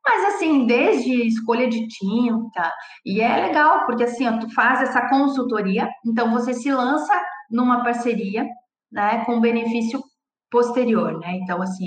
Mas 0.04 0.34
assim, 0.34 0.66
desde 0.66 1.26
escolha 1.26 1.68
de 1.68 1.86
tinta, 1.88 2.72
e 3.04 3.20
é 3.20 3.46
legal, 3.46 3.84
porque 3.86 4.04
assim, 4.04 4.26
ó, 4.26 4.38
tu 4.38 4.52
faz 4.54 4.82
essa 4.82 5.08
consultoria, 5.08 5.88
então 6.06 6.30
você 6.30 6.54
se 6.54 6.70
lança 6.70 7.12
numa 7.50 7.82
parceria, 7.82 8.46
né, 8.90 9.24
com 9.24 9.40
benefício 9.40 10.00
posterior, 10.50 11.18
né? 11.18 11.38
Então, 11.42 11.60
assim, 11.60 11.86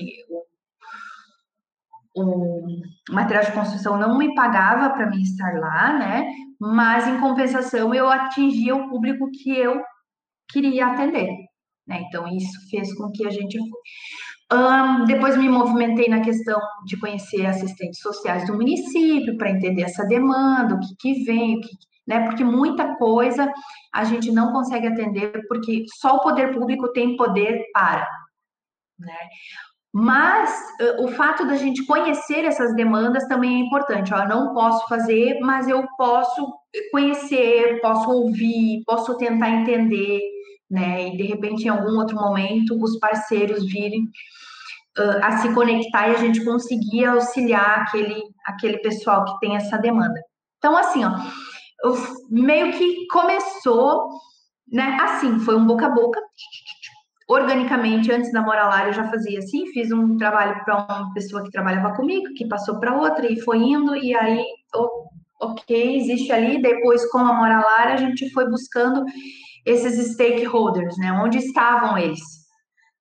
o, 2.15 2.23
o 2.23 2.67
material 3.09 3.45
de 3.45 3.51
construção 3.53 3.97
não 3.97 4.17
me 4.17 4.35
pagava 4.35 4.89
para 4.91 5.09
mim 5.09 5.21
estar 5.21 5.53
lá, 5.59 5.97
né? 5.97 6.27
mas 6.61 7.07
em 7.07 7.19
compensação 7.19 7.91
eu 7.91 8.07
atingia 8.07 8.75
o 8.75 8.87
público 8.87 9.27
que 9.31 9.49
eu 9.49 9.81
queria 10.47 10.85
atender. 10.85 11.27
Né? 11.87 12.03
Então, 12.07 12.27
isso 12.27 12.69
fez 12.69 12.93
com 12.95 13.11
que 13.11 13.25
a 13.25 13.31
gente. 13.31 13.57
Um, 14.53 15.05
depois 15.05 15.35
me 15.37 15.49
movimentei 15.49 16.07
na 16.07 16.21
questão 16.21 16.59
de 16.85 16.99
conhecer 16.99 17.47
assistentes 17.47 17.99
sociais 17.99 18.45
do 18.45 18.53
município 18.53 19.37
para 19.37 19.49
entender 19.49 19.83
essa 19.83 20.05
demanda, 20.05 20.75
o 20.75 20.79
que, 20.79 20.95
que 20.99 21.23
vem, 21.23 21.57
o 21.57 21.61
que, 21.61 21.69
né? 22.11 22.25
Porque 22.25 22.43
muita 22.43 22.95
coisa 22.97 23.49
a 23.93 24.03
gente 24.03 24.31
não 24.33 24.51
consegue 24.51 24.87
atender 24.87 25.31
porque 25.47 25.85
só 25.95 26.17
o 26.17 26.21
poder 26.21 26.53
público 26.53 26.91
tem 26.91 27.15
poder 27.15 27.63
para. 27.73 28.05
Né? 28.99 29.17
Mas 29.93 30.53
o 30.99 31.07
fato 31.09 31.45
da 31.45 31.55
gente 31.55 31.85
conhecer 31.85 32.43
essas 32.45 32.75
demandas 32.75 33.27
também 33.27 33.61
é 33.61 33.65
importante. 33.65 34.13
Ó, 34.13 34.25
não 34.27 34.53
posso 34.53 34.87
fazer, 34.87 35.39
mas 35.39 35.67
eu 35.67 35.85
posso 35.97 36.53
conhecer, 36.91 37.79
posso 37.81 38.09
ouvir, 38.09 38.83
posso 38.85 39.17
tentar 39.17 39.49
entender, 39.49 40.21
né? 40.69 41.09
E 41.09 41.17
de 41.17 41.23
repente, 41.23 41.65
em 41.65 41.69
algum 41.69 41.97
outro 41.97 42.15
momento, 42.15 42.81
os 42.81 42.97
parceiros 42.99 43.65
virem 43.65 44.03
uh, 44.97 45.19
a 45.23 45.37
se 45.39 45.53
conectar 45.53 46.07
e 46.07 46.15
a 46.15 46.19
gente 46.19 46.43
conseguir 46.45 47.05
auxiliar 47.05 47.81
aquele, 47.81 48.21
aquele 48.45 48.77
pessoal 48.77 49.25
que 49.25 49.39
tem 49.41 49.57
essa 49.57 49.77
demanda. 49.77 50.21
Então, 50.57 50.77
assim, 50.77 51.03
ó, 51.03 51.11
meio 52.29 52.71
que 52.73 53.07
começou, 53.07 54.09
né? 54.71 54.97
Assim, 55.01 55.39
foi 55.39 55.55
um 55.55 55.65
boca 55.65 55.87
a 55.87 55.89
boca 55.89 56.19
organicamente, 57.27 58.11
antes 58.11 58.31
da 58.31 58.41
Moralar, 58.41 58.87
eu 58.87 58.93
já 58.93 59.09
fazia 59.09 59.39
assim, 59.39 59.65
fiz 59.67 59.91
um 59.91 60.17
trabalho 60.17 60.61
para 60.65 60.83
uma 60.83 61.13
pessoa 61.13 61.43
que 61.43 61.51
trabalhava 61.51 61.95
comigo, 61.95 62.33
que 62.35 62.47
passou 62.47 62.77
para 62.77 62.95
outra 62.95 63.31
e 63.31 63.39
foi 63.39 63.57
indo, 63.57 63.95
e 63.95 64.13
aí, 64.13 64.43
ok, 65.39 65.97
existe 65.97 66.31
ali. 66.31 66.61
Depois, 66.61 67.09
com 67.09 67.19
a 67.19 67.33
Moralar, 67.33 67.87
a 67.87 67.97
gente 67.97 68.29
foi 68.31 68.49
buscando 68.49 69.05
esses 69.65 70.13
stakeholders, 70.13 70.97
né? 70.97 71.13
Onde 71.13 71.37
estavam 71.37 71.97
eles, 71.97 72.21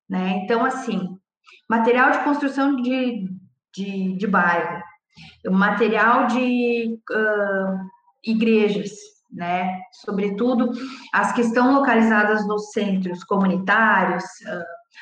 né? 0.08 0.42
Então, 0.44 0.64
assim, 0.64 1.00
material 1.68 2.12
de 2.12 2.18
construção 2.20 2.76
de, 2.76 3.28
de, 3.74 4.16
de 4.16 4.26
bairro, 4.28 4.80
material 5.46 6.28
de 6.28 6.98
uh, 7.10 7.78
igrejas, 8.24 8.90
né? 9.32 9.80
Sobretudo 10.04 10.72
as 11.12 11.32
que 11.32 11.40
estão 11.40 11.74
localizadas 11.74 12.46
nos 12.46 12.70
centros 12.72 13.24
comunitários, 13.24 14.24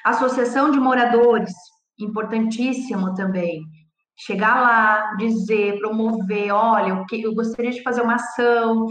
associação 0.05 0.71
de 0.71 0.79
moradores, 0.79 1.53
importantíssimo 1.99 3.15
também. 3.15 3.63
Chegar 4.17 4.61
lá, 4.61 5.15
dizer, 5.17 5.79
promover, 5.79 6.53
olha, 6.53 7.05
eu 7.13 7.35
gostaria 7.35 7.71
de 7.71 7.83
fazer 7.83 8.03
uma 8.03 8.17
ação, 8.17 8.87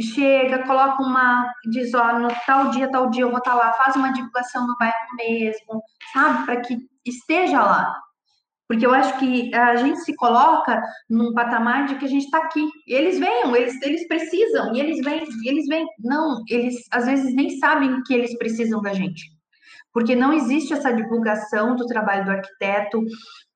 chega, 0.00 0.66
coloca 0.66 1.02
uma, 1.02 1.50
diz, 1.70 1.92
ó, 1.94 2.18
no 2.18 2.28
tal 2.46 2.70
dia, 2.70 2.90
tal 2.90 3.10
dia 3.10 3.22
eu 3.22 3.30
vou 3.30 3.38
estar 3.38 3.54
lá, 3.54 3.72
faz 3.74 3.96
uma 3.96 4.12
divulgação 4.12 4.66
no 4.66 4.76
bairro 4.78 4.94
mesmo, 5.16 5.82
sabe, 6.12 6.44
para 6.46 6.60
que 6.60 6.76
esteja 7.04 7.62
lá, 7.62 7.94
porque 8.72 8.86
eu 8.86 8.94
acho 8.94 9.18
que 9.18 9.54
a 9.54 9.76
gente 9.76 9.98
se 9.98 10.16
coloca 10.16 10.82
num 11.06 11.34
patamar 11.34 11.84
de 11.84 11.96
que 11.96 12.06
a 12.06 12.08
gente 12.08 12.24
está 12.24 12.38
aqui. 12.38 12.66
Eles 12.88 13.18
venham, 13.18 13.54
eles, 13.54 13.78
eles 13.82 14.08
precisam, 14.08 14.74
e 14.74 14.80
eles 14.80 15.04
vêm, 15.04 15.26
eles 15.44 15.66
vêm. 15.66 15.86
Não, 15.98 16.42
eles 16.48 16.76
às 16.90 17.04
vezes 17.04 17.34
nem 17.34 17.50
sabem 17.58 18.02
que 18.04 18.14
eles 18.14 18.34
precisam 18.38 18.80
da 18.80 18.94
gente. 18.94 19.30
Porque 19.92 20.16
não 20.16 20.32
existe 20.32 20.72
essa 20.72 20.90
divulgação 20.90 21.76
do 21.76 21.84
trabalho 21.84 22.24
do 22.24 22.30
arquiteto 22.30 23.04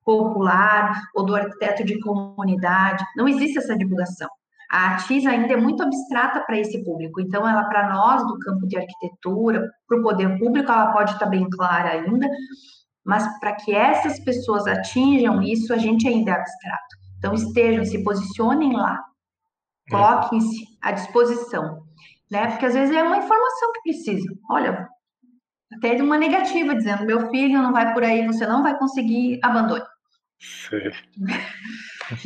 popular 0.05 1.01
ou 1.15 1.25
do 1.25 1.35
arquiteto 1.35 1.83
de 1.83 1.99
comunidade. 1.99 3.03
Não 3.15 3.27
existe 3.27 3.57
essa 3.57 3.75
divulgação. 3.75 4.29
A 4.69 4.97
ATIS 4.97 5.25
ainda 5.25 5.51
é 5.51 5.57
muito 5.57 5.81
abstrata 5.81 6.41
para 6.41 6.59
esse 6.59 6.83
público. 6.83 7.19
Então, 7.19 7.49
ela, 7.49 7.63
para 7.63 7.89
nós, 7.91 8.21
do 8.27 8.37
campo 8.37 8.67
de 8.67 8.77
arquitetura, 8.77 9.67
para 9.87 9.97
o 9.97 10.03
poder 10.03 10.37
público, 10.37 10.71
ela 10.71 10.91
pode 10.91 11.13
estar 11.13 11.25
bem 11.25 11.49
clara 11.49 11.93
ainda, 11.93 12.29
mas 13.07 13.39
para 13.39 13.55
que 13.55 13.73
essas 13.73 14.19
pessoas 14.19 14.67
atinjam 14.67 15.41
isso, 15.41 15.73
a 15.73 15.77
gente 15.77 16.05
ainda 16.05 16.31
é 16.31 16.33
abstrato. 16.33 16.97
Então, 17.17 17.33
estejam, 17.33 17.85
se 17.85 18.03
posicionem 18.03 18.73
lá, 18.73 19.01
coloquem-se 19.89 20.65
à 20.81 20.91
disposição, 20.91 21.83
né? 22.29 22.47
Porque 22.47 22.65
às 22.65 22.73
vezes 22.73 22.93
é 22.93 23.01
uma 23.01 23.17
informação 23.17 23.71
que 23.71 23.81
precisa. 23.83 24.27
Olha, 24.51 24.89
até 25.71 25.95
de 25.95 26.01
uma 26.01 26.17
negativa, 26.17 26.75
dizendo: 26.75 27.05
meu 27.05 27.29
filho 27.29 27.61
não 27.61 27.71
vai 27.71 27.93
por 27.93 28.03
aí, 28.03 28.27
você 28.27 28.45
não 28.45 28.61
vai 28.61 28.77
conseguir, 28.77 29.39
abandone. 29.41 29.85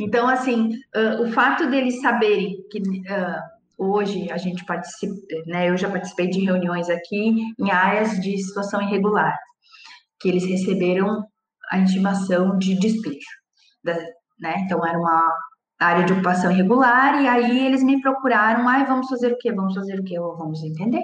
Então, 0.00 0.28
assim, 0.28 0.70
uh, 0.94 1.24
o 1.24 1.32
fato 1.32 1.68
deles 1.68 2.00
saberem 2.00 2.56
que 2.70 2.78
uh, 2.78 3.40
hoje 3.76 4.30
a 4.30 4.36
gente 4.36 4.64
participa, 4.64 5.14
né? 5.46 5.68
Eu 5.68 5.76
já 5.76 5.90
participei 5.90 6.28
de 6.28 6.38
reuniões 6.44 6.88
aqui 6.88 7.52
em 7.58 7.70
áreas 7.70 8.20
de 8.20 8.38
situação 8.38 8.80
irregular, 8.80 9.36
que 10.22 10.28
eles 10.28 10.44
receberam 10.44 11.26
a 11.70 11.78
intimação 11.78 12.56
de 12.56 12.78
despejo, 12.78 13.26
da, 13.82 13.94
né? 14.38 14.60
Então, 14.60 14.86
era 14.86 14.98
uma 14.98 15.28
área 15.78 16.04
de 16.04 16.12
ocupação 16.12 16.52
irregular, 16.52 17.20
e 17.20 17.28
aí 17.28 17.66
eles 17.66 17.82
me 17.82 18.00
procuraram, 18.00 18.68
ai, 18.68 18.86
vamos 18.86 19.08
fazer 19.08 19.32
o 19.32 19.38
quê? 19.38 19.52
Vamos 19.52 19.74
fazer 19.74 19.98
o 19.98 20.04
quê? 20.04 20.18
Vamos 20.18 20.62
entender. 20.62 21.02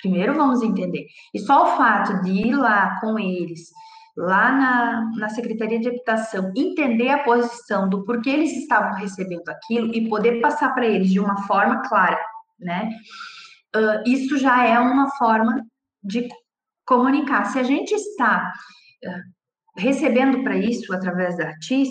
Primeiro 0.00 0.34
vamos 0.34 0.62
entender. 0.62 1.06
E 1.34 1.40
só 1.40 1.64
o 1.64 1.76
fato 1.76 2.22
de 2.22 2.30
ir 2.30 2.54
lá 2.54 3.00
com 3.00 3.18
eles, 3.18 3.70
lá 4.16 4.52
na, 4.52 5.10
na 5.16 5.28
Secretaria 5.28 5.80
de 5.80 5.88
Habitação, 5.88 6.52
entender 6.56 7.10
a 7.10 7.24
posição 7.24 7.88
do 7.88 8.04
porquê 8.04 8.30
eles 8.30 8.52
estavam 8.52 8.94
recebendo 8.94 9.48
aquilo 9.48 9.92
e 9.92 10.08
poder 10.08 10.40
passar 10.40 10.72
para 10.72 10.86
eles 10.86 11.10
de 11.10 11.18
uma 11.18 11.42
forma 11.42 11.82
clara, 11.88 12.18
né? 12.58 12.90
Uh, 13.74 14.08
isso 14.08 14.38
já 14.38 14.64
é 14.64 14.78
uma 14.78 15.10
forma 15.16 15.64
de 16.02 16.28
comunicar. 16.88 17.44
Se 17.44 17.58
a 17.58 17.62
gente 17.62 17.94
está 17.94 18.50
uh, 19.04 19.80
recebendo 19.80 20.42
para 20.42 20.56
isso 20.56 20.92
através 20.92 21.36
da 21.36 21.50
ATIS, 21.50 21.90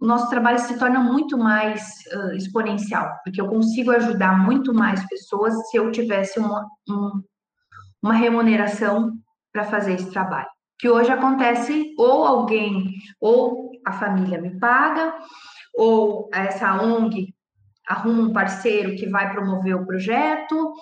o 0.00 0.06
nosso 0.06 0.30
trabalho 0.30 0.60
se 0.60 0.78
torna 0.78 1.00
muito 1.00 1.36
mais 1.36 1.82
uh, 2.14 2.32
exponencial, 2.36 3.18
porque 3.24 3.40
eu 3.40 3.48
consigo 3.48 3.90
ajudar 3.90 4.38
muito 4.38 4.72
mais 4.72 5.04
pessoas 5.08 5.54
se 5.68 5.76
eu 5.76 5.90
tivesse 5.90 6.38
uma, 6.38 6.64
um, 6.88 7.20
uma 8.00 8.14
remuneração 8.14 9.12
para 9.52 9.64
fazer 9.64 9.94
esse 9.94 10.10
trabalho. 10.12 10.48
Que 10.78 10.88
hoje 10.88 11.10
acontece 11.10 11.92
ou 11.98 12.24
alguém, 12.24 12.92
ou 13.20 13.72
a 13.84 13.92
família 13.92 14.40
me 14.40 14.56
paga, 14.60 15.12
ou 15.74 16.30
essa 16.32 16.80
ONG 16.80 17.34
arruma 17.88 18.22
um 18.22 18.32
parceiro 18.32 18.94
que 18.94 19.08
vai 19.08 19.32
promover 19.32 19.74
o 19.74 19.84
projeto, 19.84 20.74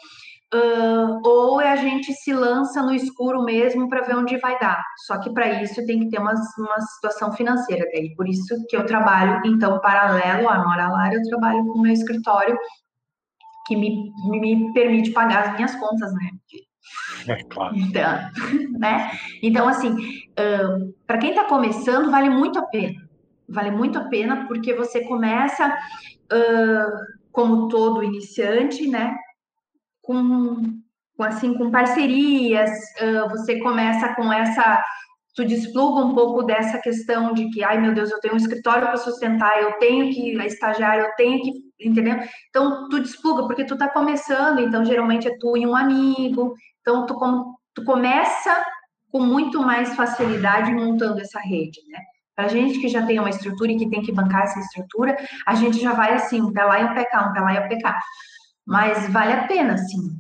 uh, 0.54 1.20
ou 1.24 1.58
a 1.58 1.76
gente 1.76 2.12
se 2.12 2.32
lança 2.32 2.82
no 2.82 2.94
escuro 2.94 3.42
mesmo 3.42 3.88
para 3.88 4.02
ver 4.02 4.16
onde 4.16 4.38
vai 4.38 4.58
dar. 4.58 4.82
Só 5.06 5.18
que 5.18 5.30
para 5.30 5.62
isso 5.62 5.84
tem 5.86 6.00
que 6.00 6.10
ter 6.10 6.18
uma, 6.18 6.34
uma 6.58 6.80
situação 6.80 7.32
financeira 7.32 7.84
daí. 7.92 8.14
Por 8.14 8.28
isso 8.28 8.54
que 8.68 8.76
eu 8.76 8.86
trabalho, 8.86 9.42
então, 9.44 9.80
paralelo 9.80 10.48
à 10.48 10.58
Nora 10.58 10.88
Lara, 10.88 11.14
eu 11.14 11.22
trabalho 11.28 11.64
com 11.66 11.78
o 11.78 11.82
meu 11.82 11.92
escritório 11.92 12.56
que 13.66 13.76
me, 13.76 14.12
me 14.28 14.72
permite 14.72 15.10
pagar 15.10 15.48
as 15.48 15.54
minhas 15.56 15.74
contas, 15.74 16.12
né? 16.14 16.30
É 17.26 17.42
claro. 17.44 17.74
Então, 17.76 18.30
né? 18.78 19.10
então 19.42 19.68
assim, 19.68 19.90
uh, 19.90 20.94
para 21.04 21.18
quem 21.18 21.30
está 21.30 21.44
começando, 21.44 22.10
vale 22.10 22.30
muito 22.30 22.58
a 22.58 22.62
pena. 22.62 23.04
Vale 23.48 23.70
muito 23.70 23.98
a 23.98 24.04
pena 24.04 24.46
porque 24.46 24.72
você 24.74 25.04
começa, 25.04 25.68
uh, 26.32 27.16
como 27.32 27.68
todo 27.68 28.02
iniciante, 28.02 28.86
né? 28.86 29.16
Com, 30.06 30.62
com 31.16 31.22
assim, 31.22 31.54
com 31.54 31.70
parcerias, 31.70 32.70
uh, 33.00 33.28
você 33.30 33.58
começa 33.60 34.14
com 34.14 34.32
essa 34.32 34.82
tu 35.34 35.44
despluga 35.44 36.02
um 36.02 36.14
pouco 36.14 36.42
dessa 36.42 36.78
questão 36.78 37.34
de 37.34 37.50
que, 37.50 37.62
ai 37.62 37.78
meu 37.78 37.92
Deus, 37.92 38.10
eu 38.10 38.18
tenho 38.20 38.32
um 38.32 38.38
escritório 38.38 38.86
para 38.86 38.96
sustentar, 38.96 39.60
eu 39.60 39.72
tenho 39.74 40.10
que 40.10 40.32
estagiar, 40.46 40.98
eu 40.98 41.14
tenho 41.14 41.42
que, 41.42 41.52
entendeu? 41.78 42.18
Então 42.48 42.88
tu 42.88 43.00
despluga 43.00 43.46
porque 43.46 43.66
tu 43.66 43.76
tá 43.76 43.86
começando, 43.86 44.60
então 44.60 44.82
geralmente 44.82 45.28
é 45.28 45.36
tu 45.38 45.54
e 45.54 45.66
um 45.66 45.76
amigo, 45.76 46.54
então, 46.80 47.04
tu, 47.04 47.14
tu 47.74 47.84
começa 47.84 48.64
com 49.10 49.20
muito 49.20 49.60
mais 49.60 49.94
facilidade 49.94 50.72
montando 50.72 51.20
essa 51.20 51.40
rede, 51.40 51.80
né? 51.88 51.98
Para 52.34 52.48
gente 52.48 52.78
que 52.78 52.88
já 52.88 53.04
tem 53.04 53.18
uma 53.18 53.30
estrutura 53.30 53.72
e 53.72 53.78
que 53.78 53.90
tem 53.90 54.02
que 54.02 54.12
bancar 54.12 54.44
essa 54.44 54.60
estrutura, 54.60 55.16
a 55.46 55.54
gente 55.54 55.80
já 55.80 55.92
vai 55.92 56.14
assim, 56.14 56.40
um 56.40 56.52
pé 56.52 56.64
lá 56.64 56.80
e 56.80 56.84
um 56.84 56.94
pé 56.94 57.04
cá, 57.04 57.28
um 57.28 57.32
pé 57.32 57.40
lá 57.40 57.54
e 57.54 57.58
um 57.58 57.68
pé 57.68 57.78
cá. 57.80 57.98
Mas 58.66 59.08
vale 59.12 59.32
a 59.32 59.46
pena, 59.46 59.76
sim. 59.78 60.16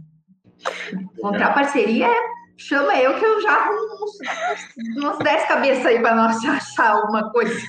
Encontrar 0.92 1.54
parceria, 1.54 2.08
chama 2.56 2.96
eu 2.96 3.18
que 3.18 3.24
eu 3.24 3.42
já 3.42 3.50
arrumo 3.52 4.04
uns, 4.04 5.04
uns 5.04 5.18
10 5.18 5.48
cabeças 5.48 5.86
aí 5.86 6.00
para 6.00 6.14
nós 6.14 6.44
achar 6.44 6.92
alguma 6.92 7.30
coisa. 7.32 7.60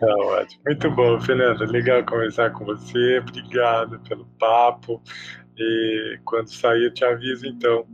Tá 0.00 0.06
ótimo. 0.06 0.62
Muito 0.64 0.90
bom, 0.92 1.20
Fernanda. 1.20 1.64
Legal 1.66 2.04
conversar 2.04 2.50
com 2.52 2.64
você. 2.64 3.18
Obrigado 3.18 4.00
pelo 4.08 4.26
papo. 4.38 5.02
E 5.56 6.20
quando 6.24 6.52
sair, 6.52 6.84
eu 6.84 6.94
te 6.94 7.04
aviso, 7.04 7.46
então. 7.46 7.84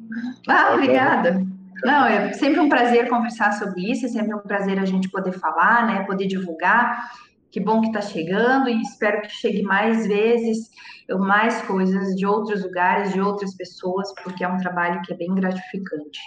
Ah, 0.47 0.65
tá 0.65 0.75
obrigada. 0.75 1.47
Não, 1.83 2.07
é 2.07 2.33
sempre 2.35 2.61
um 2.61 2.69
prazer 2.69 3.09
conversar 3.09 3.53
sobre 3.53 3.91
isso, 3.91 4.07
é 4.07 4.09
sempre 4.09 4.35
um 4.35 4.39
prazer 4.39 4.79
a 4.79 4.85
gente 4.85 5.11
poder 5.11 5.33
falar, 5.33 5.87
né, 5.87 6.05
poder 6.05 6.27
divulgar. 6.27 7.11
Que 7.55 7.61
bom 7.61 7.81
que 7.83 7.87
está 7.87 8.01
chegando 8.01 8.69
e 8.69 8.83
espero 8.83 9.23
que 9.23 9.29
chegue 9.29 9.63
mais 9.63 10.09
vezes, 10.09 10.73
mais 11.09 11.63
coisas 11.63 12.17
de 12.17 12.27
outros 12.27 12.65
lugares, 12.65 13.13
de 13.13 13.21
outras 13.21 13.57
pessoas, 13.57 14.13
porque 14.25 14.43
é 14.43 14.49
um 14.49 14.57
trabalho 14.57 15.01
que 15.03 15.13
é 15.13 15.17
bem 15.17 15.33
gratificante. 15.33 16.19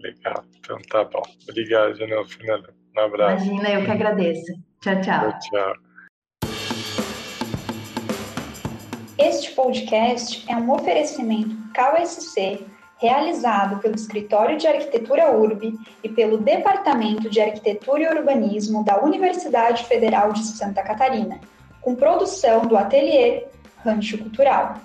Legal, 0.00 0.44
então 0.58 0.76
tá 0.90 1.04
bom. 1.04 1.22
Obrigado, 1.48 1.96
Janel 1.96 2.26
Fernanda. 2.26 2.74
Um 2.96 3.00
abraço. 3.00 3.46
Imagina, 3.46 3.70
eu 3.74 3.84
que 3.84 3.90
agradeço. 3.92 4.52
Tchau, 4.80 5.00
tchau. 5.02 5.38
Tchau, 5.38 5.38
tchau. 5.38 5.74
Este 9.18 9.52
podcast 9.52 10.50
é 10.50 10.56
um 10.56 10.72
oferecimento 10.72 11.56
KSC 11.74 12.66
realizado 12.98 13.78
pelo 13.80 13.94
Escritório 13.94 14.56
de 14.56 14.66
Arquitetura 14.66 15.30
URB 15.36 15.74
e 16.02 16.08
pelo 16.08 16.38
Departamento 16.38 17.28
de 17.28 17.40
Arquitetura 17.40 18.02
e 18.02 18.18
Urbanismo 18.18 18.84
da 18.84 19.02
Universidade 19.02 19.84
Federal 19.84 20.32
de 20.32 20.44
Santa 20.44 20.82
Catarina, 20.82 21.38
com 21.80 21.94
produção 21.94 22.66
do 22.66 22.76
Ateliê 22.76 23.44
Rancho 23.84 24.18
Cultural. 24.18 24.76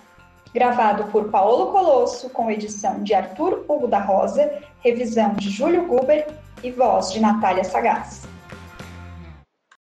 Gravado 0.53 1.05
por 1.05 1.29
Paulo 1.29 1.71
Colosso, 1.71 2.29
com 2.29 2.51
edição 2.51 3.01
de 3.01 3.13
Arthur 3.13 3.63
Hugo 3.69 3.87
da 3.87 3.99
Rosa, 3.99 4.51
revisão 4.81 5.33
de 5.33 5.49
Júlio 5.49 5.87
Guber 5.87 6.27
e 6.61 6.69
voz 6.71 7.13
de 7.13 7.21
Natália 7.21 7.63
Sagaz. 7.63 8.30